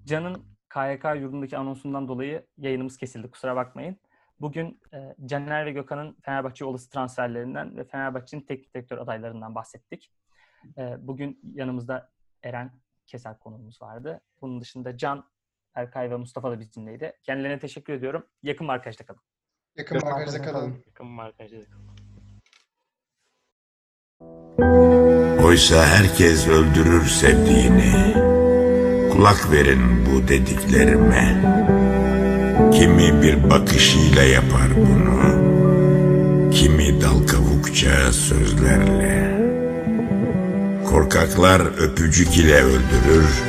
Can'ın 0.06 0.44
KYK 0.74 1.04
yurdundaki 1.20 1.58
anonsundan 1.58 2.08
dolayı 2.08 2.46
yayınımız 2.58 2.96
kesildi. 2.96 3.30
Kusura 3.30 3.56
bakmayın. 3.56 3.96
Bugün 4.40 4.80
e, 4.94 5.16
Caner 5.26 5.66
ve 5.66 5.72
Gökhan'ın 5.72 6.16
Fenerbahçe 6.22 6.64
olası 6.64 6.90
transferlerinden 6.90 7.76
ve 7.76 7.84
Fenerbahçe'nin 7.84 8.42
teknik 8.42 8.74
direktör 8.74 8.98
adaylarından 8.98 9.54
bahsettik. 9.54 10.12
E, 10.78 10.96
bugün 10.98 11.40
yanımızda 11.54 12.10
Eren 12.42 12.72
Keser 13.06 13.38
konuğumuz 13.38 13.82
vardı. 13.82 14.20
Bunun 14.40 14.60
dışında 14.60 14.96
Can, 14.96 15.24
Erkay 15.74 16.10
ve 16.10 16.16
Mustafa 16.16 16.50
da 16.50 16.60
bizimleydi. 16.60 17.12
Kendilerine 17.22 17.58
teşekkür 17.58 17.92
ediyorum. 17.92 18.26
Yakın 18.42 18.66
markajda 18.66 19.06
kalın. 19.06 19.20
Yakın 19.76 20.00
markajda 20.04 20.42
kalın. 20.42 20.52
kalın. 20.52 20.82
Yakın 20.86 21.06
markajda 21.06 21.56
Oysa 25.44 25.86
herkes 25.86 26.48
öldürür 26.48 27.04
sevdiğini. 27.04 28.35
Kulak 29.16 29.52
verin 29.52 30.06
bu 30.06 30.28
dediklerime. 30.28 31.42
Kimi 32.72 33.22
bir 33.22 33.50
bakışıyla 33.50 34.22
yapar 34.22 34.68
bunu. 34.76 35.20
Kimi 36.50 37.00
dal 37.00 37.26
kavukça 37.26 38.12
sözlerle. 38.12 39.36
Korkaklar 40.90 41.60
öpücük 41.60 42.36
ile 42.36 42.62
öldürür. 42.62 43.42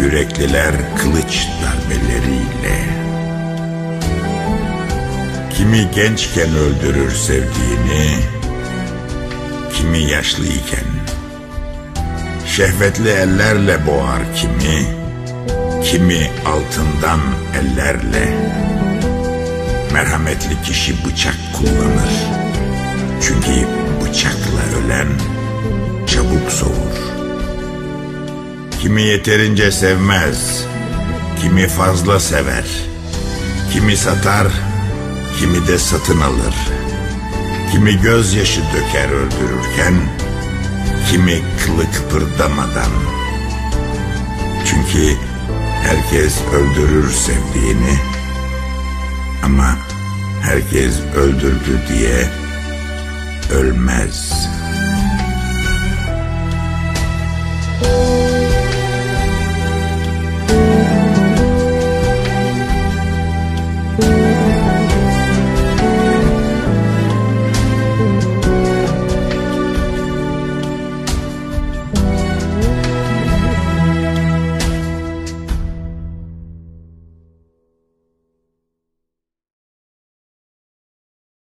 Yürekliler 0.00 0.74
kılıç 0.98 1.46
darbeleriyle. 1.62 2.76
Kimi 5.58 5.90
gençken 5.94 6.48
öldürür 6.48 7.10
sevdiğini, 7.10 8.18
kimi 9.72 9.98
yaşlıyken. 9.98 10.93
Şehvetli 12.56 13.08
ellerle 13.08 13.86
boğar 13.86 14.34
kimi, 14.36 14.86
kimi 15.84 16.30
altından 16.46 17.20
ellerle. 17.60 18.36
Merhametli 19.92 20.62
kişi 20.62 21.04
bıçak 21.04 21.36
kullanır. 21.56 22.12
Çünkü 23.22 23.66
bıçakla 24.00 24.62
ölen 24.78 25.08
çabuk 26.06 26.52
soğur. 26.52 26.96
Kimi 28.82 29.02
yeterince 29.02 29.72
sevmez, 29.72 30.64
kimi 31.42 31.68
fazla 31.68 32.20
sever. 32.20 32.64
Kimi 33.72 33.96
satar, 33.96 34.46
kimi 35.40 35.68
de 35.68 35.78
satın 35.78 36.20
alır. 36.20 36.54
Kimi 37.72 38.00
gözyaşı 38.00 38.60
döker 38.60 39.08
öldürürken, 39.08 39.94
kimi 41.10 41.42
kılı 41.64 41.84
kıpırdamadan. 41.92 42.92
Çünkü 44.66 45.16
herkes 45.82 46.40
öldürür 46.52 47.10
sevdiğini 47.10 47.98
ama 49.44 49.76
herkes 50.42 51.00
öldürdü 51.16 51.80
diye 51.88 52.28
ölmez. 53.58 54.48